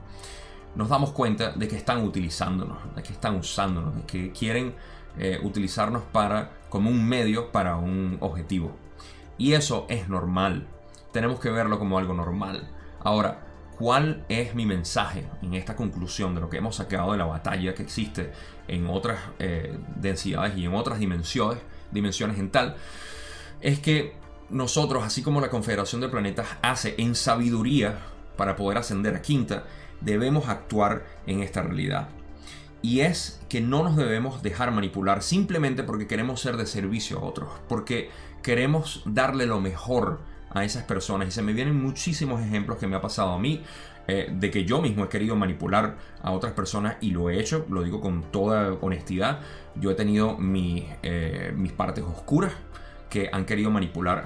Nos 0.75 0.89
damos 0.89 1.11
cuenta 1.13 1.53
de 1.53 1.69
que 1.69 1.77
están 1.77 2.05
utilizándonos, 2.05 2.79
de 2.95 3.03
que 3.03 3.13
están 3.13 3.37
usándonos, 3.37 3.97
de 3.97 4.03
que 4.03 4.33
quieren 4.33 4.75
eh, 5.19 5.41
utilizarnos 5.43 6.03
para, 6.05 6.53
como 6.69 6.91
un 6.91 7.09
medio 7.09 7.51
para 7.51 7.77
un 7.77 8.17
objetivo. 8.21 8.77
Y 9.39 9.55
eso 9.55 9.87
es 9.89 10.09
normal. 10.09 10.67
Tenemos 11.13 11.41
que 11.41 11.51
verlo 11.51 11.79
como 11.79 11.99
algo 11.99 12.15
normal. 12.15 12.71
Ahora, 13.01 13.41
¿cuál 13.79 14.25
es 14.29 14.55
mi 14.55 14.67
mensaje 14.67 15.27
en 15.43 15.55
esta 15.55 15.75
conclusión 15.75 16.35
de 16.35 16.41
lo 16.41 16.49
que 16.49 16.59
hemos 16.59 16.77
sacado 16.77 17.13
de 17.13 17.19
la 17.19 17.25
batalla 17.25 17.75
que 17.75 17.83
existe 17.83 18.33
en 18.69 18.87
otras 18.87 19.19
eh, 19.39 19.77
densidades 19.97 20.57
y 20.57 20.67
en 20.67 20.75
otras 20.75 21.01
dimensiones, 21.01 21.59
dimensiones 21.91 22.39
en 22.39 22.51
tal? 22.51 22.77
Es 23.61 23.81
que 23.81 24.15
nosotros, 24.51 25.03
así 25.05 25.23
como 25.23 25.41
la 25.41 25.51
Confederación 25.51 26.01
de 26.01 26.09
Planetas 26.09 26.47
hace 26.63 26.95
en 26.99 27.15
sabiduría 27.15 27.99
para 28.37 28.57
poder 28.57 28.79
ascender 28.79 29.15
a 29.15 29.23
quinta, 29.23 29.65
debemos 30.01 30.49
actuar 30.49 31.05
en 31.27 31.41
esta 31.41 31.63
realidad. 31.63 32.09
Y 32.83 33.01
es 33.01 33.41
que 33.49 33.61
no 33.61 33.83
nos 33.83 33.97
debemos 33.97 34.43
dejar 34.43 34.71
manipular 34.71 35.23
simplemente 35.23 35.83
porque 35.83 36.07
queremos 36.07 36.41
ser 36.41 36.57
de 36.57 36.67
servicio 36.67 37.19
a 37.19 37.25
otros. 37.25 37.51
Porque 37.69 38.11
queremos 38.43 39.03
darle 39.05 39.47
lo 39.47 39.61
mejor 39.61 40.21
a 40.51 40.65
esas 40.65 40.85
personas. 40.85 41.29
Y 41.29 41.31
se 41.31 41.43
me 41.43 41.53
vienen 41.53 41.81
muchísimos 41.81 42.41
ejemplos 42.41 42.79
que 42.79 42.87
me 42.87 42.97
ha 42.97 43.01
pasado 43.01 43.33
a 43.33 43.39
mí. 43.39 43.63
Eh, 44.09 44.29
de 44.33 44.51
que 44.51 44.65
yo 44.65 44.81
mismo 44.81 45.05
he 45.05 45.09
querido 45.09 45.37
manipular 45.37 45.97
a 46.23 46.33
otras 46.33 46.53
personas 46.53 46.97
y 47.01 47.13
lo 47.13 47.31
he 47.31 47.39
hecho, 47.39 47.65
lo 47.69 47.83
digo 47.85 48.01
con 48.01 48.23
toda 48.33 48.73
honestidad. 48.81 49.41
Yo 49.77 49.91
he 49.91 49.95
tenido 49.95 50.37
eh, 50.41 51.53
mis 51.55 51.73
partes 51.73 52.03
oscuras 52.03 52.53
que 53.09 53.29
han 53.33 53.45
querido 53.45 53.71
manipular 53.71 54.25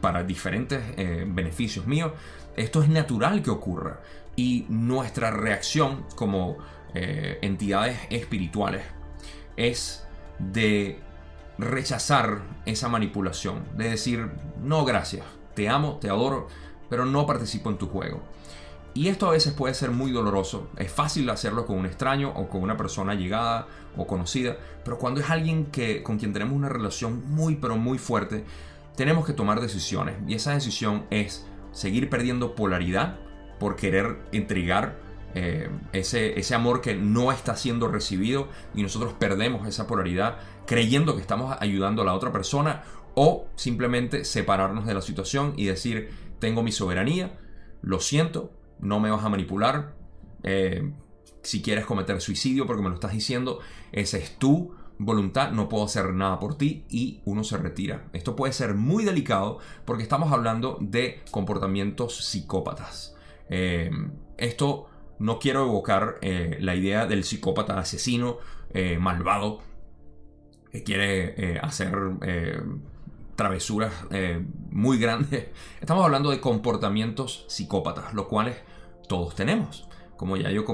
para 0.00 0.22
diferentes 0.22 0.80
eh, 0.96 1.24
beneficios 1.26 1.86
míos. 1.86 2.12
Esto 2.56 2.82
es 2.82 2.88
natural 2.88 3.42
que 3.42 3.50
ocurra 3.50 4.00
y 4.36 4.66
nuestra 4.68 5.30
reacción 5.30 6.04
como 6.14 6.56
entidades 6.94 7.98
espirituales 8.08 8.82
es 9.56 10.06
de 10.38 10.98
rechazar 11.58 12.42
esa 12.64 12.88
manipulación, 12.88 13.64
de 13.76 13.90
decir, 13.90 14.30
no 14.62 14.84
gracias, 14.84 15.26
te 15.54 15.68
amo, 15.68 15.98
te 16.00 16.08
adoro, 16.08 16.48
pero 16.88 17.04
no 17.04 17.26
participo 17.26 17.70
en 17.70 17.78
tu 17.78 17.88
juego. 17.88 18.22
Y 18.94 19.08
esto 19.08 19.26
a 19.28 19.32
veces 19.32 19.52
puede 19.52 19.74
ser 19.74 19.90
muy 19.90 20.10
doloroso. 20.10 20.70
Es 20.78 20.90
fácil 20.90 21.28
hacerlo 21.28 21.66
con 21.66 21.78
un 21.78 21.86
extraño 21.86 22.32
o 22.34 22.48
con 22.48 22.62
una 22.62 22.78
persona 22.78 23.14
llegada 23.14 23.66
o 23.96 24.06
conocida, 24.06 24.56
pero 24.84 24.98
cuando 24.98 25.20
es 25.20 25.28
alguien 25.28 25.66
que, 25.66 26.02
con 26.02 26.18
quien 26.18 26.32
tenemos 26.32 26.54
una 26.54 26.70
relación 26.70 27.22
muy 27.28 27.56
pero 27.56 27.76
muy 27.76 27.98
fuerte, 27.98 28.44
tenemos 28.96 29.26
que 29.26 29.34
tomar 29.34 29.60
decisiones. 29.60 30.16
Y 30.26 30.34
esa 30.34 30.54
decisión 30.54 31.04
es 31.10 31.46
seguir 31.72 32.08
perdiendo 32.08 32.54
polaridad 32.54 33.18
por 33.58 33.76
querer 33.76 34.18
intrigar 34.32 34.98
eh, 35.34 35.68
ese, 35.92 36.38
ese 36.38 36.54
amor 36.54 36.80
que 36.80 36.94
no 36.94 37.30
está 37.30 37.56
siendo 37.56 37.88
recibido 37.88 38.48
y 38.74 38.82
nosotros 38.82 39.12
perdemos 39.14 39.68
esa 39.68 39.86
polaridad 39.86 40.38
creyendo 40.66 41.14
que 41.14 41.20
estamos 41.20 41.56
ayudando 41.60 42.02
a 42.02 42.04
la 42.04 42.14
otra 42.14 42.32
persona 42.32 42.84
o 43.14 43.46
simplemente 43.54 44.24
separarnos 44.24 44.86
de 44.86 44.94
la 44.94 45.02
situación 45.02 45.54
y 45.56 45.66
decir, 45.66 46.10
tengo 46.38 46.62
mi 46.62 46.72
soberanía, 46.72 47.38
lo 47.82 48.00
siento, 48.00 48.52
no 48.78 49.00
me 49.00 49.10
vas 49.10 49.24
a 49.24 49.28
manipular, 49.28 49.94
eh, 50.42 50.92
si 51.42 51.62
quieres 51.62 51.86
cometer 51.86 52.20
suicidio 52.20 52.66
porque 52.66 52.82
me 52.82 52.88
lo 52.88 52.94
estás 52.94 53.12
diciendo, 53.12 53.60
esa 53.92 54.18
es 54.18 54.38
tu 54.38 54.74
voluntad, 54.98 55.52
no 55.52 55.68
puedo 55.68 55.84
hacer 55.84 56.12
nada 56.12 56.38
por 56.38 56.56
ti 56.56 56.84
y 56.88 57.20
uno 57.24 57.44
se 57.44 57.56
retira. 57.56 58.08
Esto 58.12 58.36
puede 58.36 58.52
ser 58.52 58.74
muy 58.74 59.04
delicado 59.04 59.58
porque 59.84 60.02
estamos 60.02 60.32
hablando 60.32 60.78
de 60.80 61.22
comportamientos 61.30 62.24
psicópatas. 62.26 63.15
Eh, 63.48 63.90
esto 64.36 64.88
no 65.18 65.38
quiero 65.38 65.64
evocar 65.64 66.16
eh, 66.20 66.58
la 66.60 66.74
idea 66.74 67.06
del 67.06 67.24
psicópata 67.24 67.78
asesino, 67.78 68.38
eh, 68.72 68.98
malvado, 68.98 69.60
que 70.70 70.82
quiere 70.82 71.58
hacer 71.60 71.96
travesuras 73.34 73.94
muy 74.70 74.98
grandes. 74.98 75.46
Estamos 75.80 76.04
hablando 76.04 76.30
de 76.30 76.40
comportamientos 76.40 77.46
psicópatas, 77.48 78.12
los 78.12 78.26
cuales 78.26 78.56
todos 79.08 79.34
tenemos. 79.34 79.88
Como 80.18 80.36
ya 80.36 80.50
yo 80.50 80.64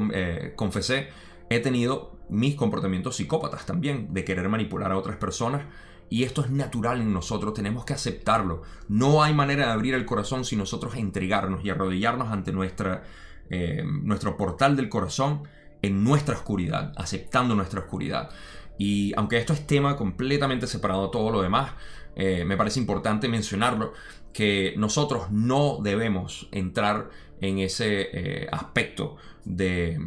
confesé, 0.57 1.09
he 1.51 1.61
tenido 1.61 2.19
mis 2.29 2.57
comportamientos 2.57 3.17
psicópatas 3.17 3.65
también, 3.65 4.13
de 4.13 4.25
querer 4.25 4.49
manipular 4.49 4.91
a 4.91 4.99
otras 4.99 5.19
personas. 5.19 5.67
Y 6.13 6.25
esto 6.25 6.43
es 6.45 6.51
natural 6.51 7.01
en 7.01 7.11
nosotros, 7.11 7.55
tenemos 7.55 7.87
que 7.87 7.95
aceptarlo. 7.95 8.61
No 8.87 9.23
hay 9.23 9.33
manera 9.33 9.65
de 9.65 9.73
abrir 9.73 9.95
el 9.95 10.05
corazón 10.05 10.45
sin 10.45 10.59
nosotros 10.59 10.95
entregarnos 10.97 11.65
y 11.65 11.71
arrodillarnos 11.71 12.31
ante 12.31 12.53
nuestra 12.53 13.05
eh, 13.49 13.83
nuestro 13.83 14.37
portal 14.37 14.77
del 14.77 14.91
corazón 14.91 15.49
en 15.81 16.05
nuestra 16.05 16.35
oscuridad, 16.35 16.93
aceptando 16.97 17.55
nuestra 17.55 17.81
oscuridad. 17.81 18.29
Y 18.77 19.15
aunque 19.17 19.39
esto 19.39 19.55
es 19.55 19.67
tema 19.67 19.97
completamente 19.97 20.67
separado 20.67 21.05
de 21.07 21.13
todo 21.13 21.31
lo 21.31 21.41
demás, 21.41 21.71
eh, 22.15 22.45
me 22.45 22.59
parece 22.59 22.79
importante 22.79 23.27
mencionarlo, 23.27 23.95
que 24.35 24.75
nosotros 24.77 25.31
no 25.31 25.79
debemos 25.83 26.47
entrar 26.53 27.09
en 27.41 27.59
ese 27.59 28.09
eh, 28.13 28.49
aspecto 28.53 29.17
de, 29.47 29.99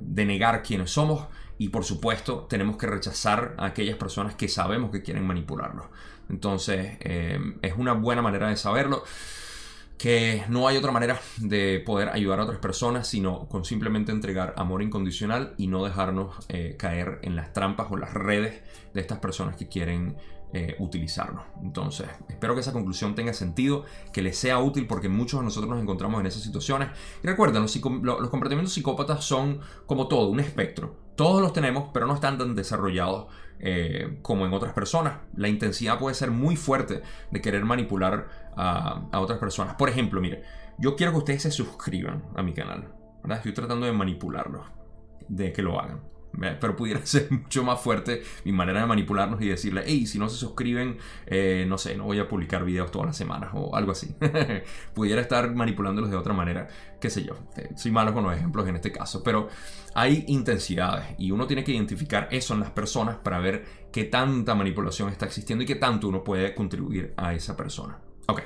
de, 0.00 0.24
negar 0.24 0.62
quiénes 0.62 0.90
somos 0.90 1.28
y 1.58 1.68
por 1.68 1.84
supuesto 1.84 2.46
tenemos 2.48 2.76
que 2.76 2.86
rechazar 2.86 3.54
a 3.58 3.66
aquellas 3.66 3.96
personas 3.96 4.34
que 4.34 4.48
sabemos 4.48 4.90
que 4.90 5.02
quieren 5.02 5.26
manipularnos. 5.26 5.86
Entonces 6.28 6.96
es 7.00 7.74
una 7.76 7.92
buena 7.92 8.22
manera 8.22 8.48
de 8.48 8.56
saberlo 8.56 9.04
que 10.02 10.42
no 10.48 10.66
hay 10.66 10.76
otra 10.76 10.90
manera 10.90 11.20
de 11.36 11.78
poder 11.78 12.08
ayudar 12.08 12.40
a 12.40 12.42
otras 12.42 12.58
personas 12.58 13.06
sino 13.06 13.46
con 13.46 13.64
simplemente 13.64 14.10
entregar 14.10 14.52
amor 14.56 14.82
incondicional 14.82 15.54
y 15.58 15.68
no 15.68 15.84
dejarnos 15.84 16.34
eh, 16.48 16.74
caer 16.76 17.20
en 17.22 17.36
las 17.36 17.52
trampas 17.52 17.86
o 17.88 17.96
las 17.96 18.12
redes 18.12 18.62
de 18.94 19.00
estas 19.00 19.20
personas 19.20 19.54
que 19.54 19.68
quieren 19.68 20.16
eh, 20.54 20.74
utilizarnos. 20.80 21.44
Entonces, 21.62 22.08
espero 22.28 22.54
que 22.54 22.62
esa 22.62 22.72
conclusión 22.72 23.14
tenga 23.14 23.32
sentido, 23.32 23.84
que 24.12 24.22
les 24.22 24.36
sea 24.36 24.58
útil 24.58 24.88
porque 24.88 25.08
muchos 25.08 25.38
de 25.38 25.44
nosotros 25.44 25.70
nos 25.70 25.80
encontramos 25.80 26.20
en 26.20 26.26
esas 26.26 26.42
situaciones. 26.42 26.88
Y 27.22 27.26
recuerden, 27.28 27.62
los, 27.62 27.76
los 28.02 28.28
comportamientos 28.28 28.74
psicópatas 28.74 29.24
son 29.24 29.60
como 29.86 30.08
todo, 30.08 30.28
un 30.30 30.40
espectro. 30.40 30.96
Todos 31.16 31.42
los 31.42 31.52
tenemos, 31.52 31.90
pero 31.92 32.06
no 32.06 32.14
están 32.14 32.38
tan 32.38 32.54
desarrollados 32.54 33.26
eh, 33.58 34.18
como 34.22 34.46
en 34.46 34.52
otras 34.52 34.72
personas. 34.72 35.18
La 35.36 35.48
intensidad 35.48 35.98
puede 35.98 36.14
ser 36.14 36.30
muy 36.30 36.56
fuerte 36.56 37.02
de 37.30 37.40
querer 37.40 37.64
manipular 37.64 38.28
a, 38.56 39.08
otras 39.14 39.38
personas. 39.38 39.74
Por 39.74 39.88
ejemplo, 39.88 40.20
mire, 40.20 40.42
yo 40.78 40.96
quiero 40.96 41.12
que 41.12 41.18
ustedes 41.18 41.42
se 41.42 41.50
suscriban 41.50 42.24
a 42.34 42.42
mi 42.42 42.54
canal. 42.54 42.92
Estoy 43.30 43.52
tratando 43.52 43.86
de 43.86 43.92
manipularlos, 43.92 44.66
de 45.28 45.52
que 45.52 45.62
lo 45.62 45.78
hagan. 45.78 46.11
Pero 46.60 46.76
pudiera 46.76 47.00
ser 47.06 47.30
mucho 47.30 47.64
más 47.64 47.80
fuerte 47.80 48.22
mi 48.44 48.52
manera 48.52 48.80
de 48.80 48.86
manipularnos 48.86 49.40
y 49.42 49.48
decirle, 49.48 49.82
hey, 49.86 50.06
si 50.06 50.18
no 50.18 50.28
se 50.28 50.36
suscriben, 50.36 50.98
eh, 51.26 51.64
no 51.68 51.78
sé, 51.78 51.96
no 51.96 52.04
voy 52.04 52.18
a 52.18 52.28
publicar 52.28 52.64
videos 52.64 52.90
todas 52.90 53.06
las 53.06 53.16
semanas 53.16 53.50
o 53.54 53.74
algo 53.76 53.92
así. 53.92 54.14
pudiera 54.94 55.20
estar 55.20 55.54
manipulándolos 55.54 56.10
de 56.10 56.16
otra 56.16 56.32
manera, 56.32 56.68
qué 57.00 57.10
sé 57.10 57.24
yo. 57.24 57.36
Eh, 57.56 57.70
soy 57.76 57.90
malo 57.90 58.12
con 58.12 58.24
los 58.24 58.34
ejemplos 58.34 58.66
en 58.68 58.76
este 58.76 58.92
caso, 58.92 59.22
pero 59.22 59.48
hay 59.94 60.24
intensidades 60.28 61.06
y 61.18 61.30
uno 61.30 61.46
tiene 61.46 61.64
que 61.64 61.72
identificar 61.72 62.28
eso 62.30 62.54
en 62.54 62.60
las 62.60 62.70
personas 62.70 63.16
para 63.16 63.38
ver 63.38 63.64
qué 63.92 64.04
tanta 64.04 64.54
manipulación 64.54 65.08
está 65.10 65.26
existiendo 65.26 65.64
y 65.64 65.66
qué 65.66 65.76
tanto 65.76 66.08
uno 66.08 66.24
puede 66.24 66.54
contribuir 66.54 67.14
a 67.16 67.34
esa 67.34 67.56
persona. 67.56 67.98
Ok, 68.26 68.40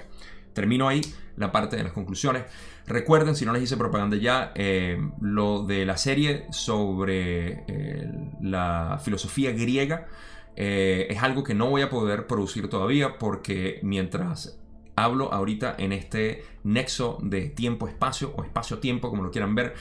termino 0.57 0.88
ahí 0.88 1.02
la 1.36 1.52
parte 1.52 1.76
de 1.76 1.84
las 1.84 1.92
conclusiones. 1.92 2.44
Recuerden, 2.86 3.36
si 3.36 3.44
no 3.44 3.52
les 3.52 3.62
hice 3.62 3.76
propaganda 3.76 4.16
ya, 4.16 4.52
eh, 4.54 4.98
lo 5.20 5.64
de 5.64 5.84
la 5.84 5.98
serie 5.98 6.46
sobre 6.50 7.64
eh, 7.68 8.11
la 8.40 8.98
filosofía 9.04 9.52
griega 9.52 10.07
eh, 10.57 11.07
es 11.11 11.22
algo 11.22 11.44
que 11.44 11.54
no 11.54 11.68
voy 11.68 11.82
a 11.82 11.90
poder 11.90 12.26
producir 12.26 12.70
todavía 12.70 13.18
porque 13.18 13.80
mientras 13.82 14.59
hablo 14.96 15.30
ahorita 15.30 15.74
en 15.78 15.92
este 15.92 16.42
nexo 16.64 17.18
de 17.22 17.50
tiempo-espacio 17.50 18.32
o 18.34 18.42
espacio-tiempo, 18.42 19.11
como 19.11 19.22
lo 19.24 19.30
quieran 19.30 19.54
ver, 19.54 19.74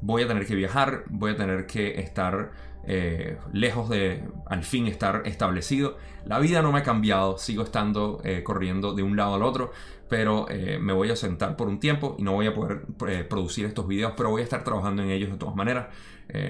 voy 0.00 0.22
a 0.22 0.26
tener 0.26 0.46
que 0.46 0.54
viajar, 0.54 1.04
voy 1.10 1.32
a 1.32 1.36
tener 1.36 1.66
que 1.66 2.00
estar 2.00 2.50
eh, 2.90 3.36
lejos 3.52 3.90
de 3.90 4.24
al 4.46 4.64
fin 4.64 4.86
estar 4.86 5.20
establecido. 5.26 5.98
La 6.24 6.38
vida 6.38 6.62
no 6.62 6.72
me 6.72 6.78
ha 6.78 6.82
cambiado, 6.82 7.36
sigo 7.36 7.62
estando 7.62 8.22
eh, 8.24 8.42
corriendo 8.42 8.94
de 8.94 9.02
un 9.02 9.14
lado 9.14 9.34
al 9.34 9.42
otro, 9.42 9.72
pero 10.08 10.48
eh, 10.48 10.78
me 10.80 10.94
voy 10.94 11.10
a 11.10 11.16
sentar 11.16 11.54
por 11.54 11.68
un 11.68 11.80
tiempo 11.80 12.16
y 12.18 12.22
no 12.22 12.32
voy 12.32 12.46
a 12.46 12.54
poder 12.54 12.86
producir 13.28 13.66
estos 13.66 13.86
videos, 13.86 14.14
pero 14.16 14.30
voy 14.30 14.40
a 14.40 14.44
estar 14.44 14.64
trabajando 14.64 15.02
en 15.02 15.10
ellos 15.10 15.30
de 15.30 15.36
todas 15.36 15.54
maneras. 15.54 15.88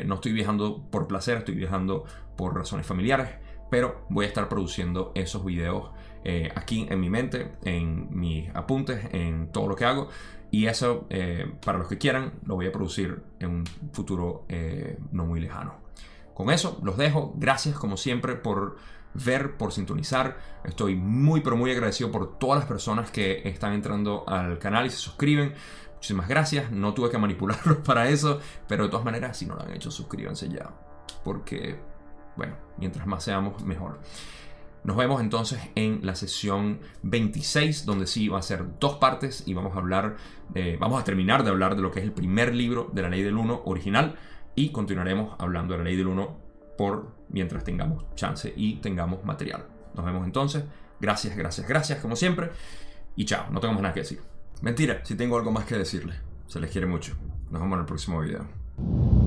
no 0.06 0.14
estoy 0.14 0.32
viajando 0.32 0.88
por 0.90 1.08
placer, 1.08 1.38
estoy 1.38 1.56
viajando 1.56 2.04
por 2.36 2.54
razones 2.54 2.86
familiares, 2.86 3.30
pero 3.68 4.06
voy 4.08 4.24
a 4.24 4.28
estar 4.28 4.48
produciendo 4.48 5.10
esos 5.16 5.44
videos 5.44 5.90
aquí 6.54 6.86
en 6.88 7.00
mi 7.00 7.10
mente, 7.10 7.52
en 7.64 8.08
mis 8.16 8.48
apuntes, 8.54 9.08
en 9.12 9.50
todo 9.50 9.66
lo 9.66 9.74
que 9.74 9.84
hago. 9.84 10.08
Y 10.52 10.66
eso, 10.66 11.08
para 11.64 11.78
los 11.78 11.88
que 11.88 11.98
quieran, 11.98 12.34
lo 12.46 12.54
voy 12.54 12.66
a 12.66 12.72
producir 12.72 13.22
en 13.40 13.50
un 13.50 13.64
futuro 13.92 14.46
no 15.12 15.26
muy 15.26 15.40
lejano. 15.40 15.87
Con 16.38 16.50
eso 16.50 16.78
los 16.84 16.96
dejo. 16.96 17.34
Gracias 17.36 17.76
como 17.76 17.96
siempre 17.96 18.36
por 18.36 18.76
ver, 19.12 19.56
por 19.56 19.72
sintonizar. 19.72 20.38
Estoy 20.62 20.94
muy 20.94 21.40
pero 21.40 21.56
muy 21.56 21.72
agradecido 21.72 22.12
por 22.12 22.38
todas 22.38 22.60
las 22.60 22.68
personas 22.68 23.10
que 23.10 23.42
están 23.48 23.72
entrando 23.72 24.22
al 24.28 24.60
canal 24.60 24.86
y 24.86 24.90
se 24.90 24.98
suscriben. 24.98 25.54
Muchísimas 25.94 26.28
gracias. 26.28 26.70
No 26.70 26.94
tuve 26.94 27.10
que 27.10 27.18
manipularlos 27.18 27.78
para 27.84 28.08
eso, 28.08 28.38
pero 28.68 28.84
de 28.84 28.88
todas 28.88 29.04
maneras, 29.04 29.36
si 29.36 29.46
no 29.46 29.56
lo 29.56 29.62
han 29.62 29.72
hecho, 29.74 29.90
suscríbanse 29.90 30.48
ya. 30.48 30.70
Porque, 31.24 31.80
bueno, 32.36 32.54
mientras 32.76 33.04
más 33.08 33.24
seamos, 33.24 33.64
mejor. 33.64 33.98
Nos 34.84 34.96
vemos 34.96 35.20
entonces 35.20 35.58
en 35.74 36.06
la 36.06 36.14
sesión 36.14 36.78
26, 37.02 37.84
donde 37.84 38.06
sí 38.06 38.28
va 38.28 38.38
a 38.38 38.42
ser 38.42 38.78
dos 38.78 38.98
partes 38.98 39.42
y 39.44 39.54
vamos 39.54 39.74
a 39.74 39.78
hablar, 39.78 40.14
vamos 40.78 41.00
a 41.00 41.04
terminar 41.04 41.42
de 41.42 41.50
hablar 41.50 41.74
de 41.74 41.82
lo 41.82 41.90
que 41.90 41.98
es 41.98 42.04
el 42.04 42.12
primer 42.12 42.54
libro 42.54 42.88
de 42.92 43.02
la 43.02 43.08
ley 43.08 43.24
del 43.24 43.36
1 43.36 43.62
original 43.64 44.14
y 44.58 44.70
continuaremos 44.70 45.36
hablando 45.38 45.74
de 45.74 45.78
la 45.78 45.84
ley 45.84 45.96
del 45.96 46.08
1 46.08 46.36
por 46.76 47.12
mientras 47.28 47.62
tengamos 47.62 48.04
chance 48.16 48.52
y 48.56 48.76
tengamos 48.76 49.24
material. 49.24 49.66
Nos 49.94 50.04
vemos 50.04 50.24
entonces. 50.26 50.64
Gracias, 51.00 51.36
gracias, 51.36 51.68
gracias 51.68 52.00
como 52.00 52.16
siempre. 52.16 52.50
Y 53.14 53.24
chao, 53.24 53.46
no 53.52 53.60
tengo 53.60 53.74
más 53.74 53.82
nada 53.82 53.94
que 53.94 54.00
decir. 54.00 54.20
Mentira, 54.60 55.04
si 55.04 55.14
tengo 55.14 55.38
algo 55.38 55.52
más 55.52 55.64
que 55.64 55.76
decirles. 55.76 56.16
Se 56.48 56.58
les 56.58 56.72
quiere 56.72 56.88
mucho. 56.88 57.14
Nos 57.50 57.62
vemos 57.62 57.76
en 57.76 57.80
el 57.80 57.86
próximo 57.86 58.20
video. 58.20 59.17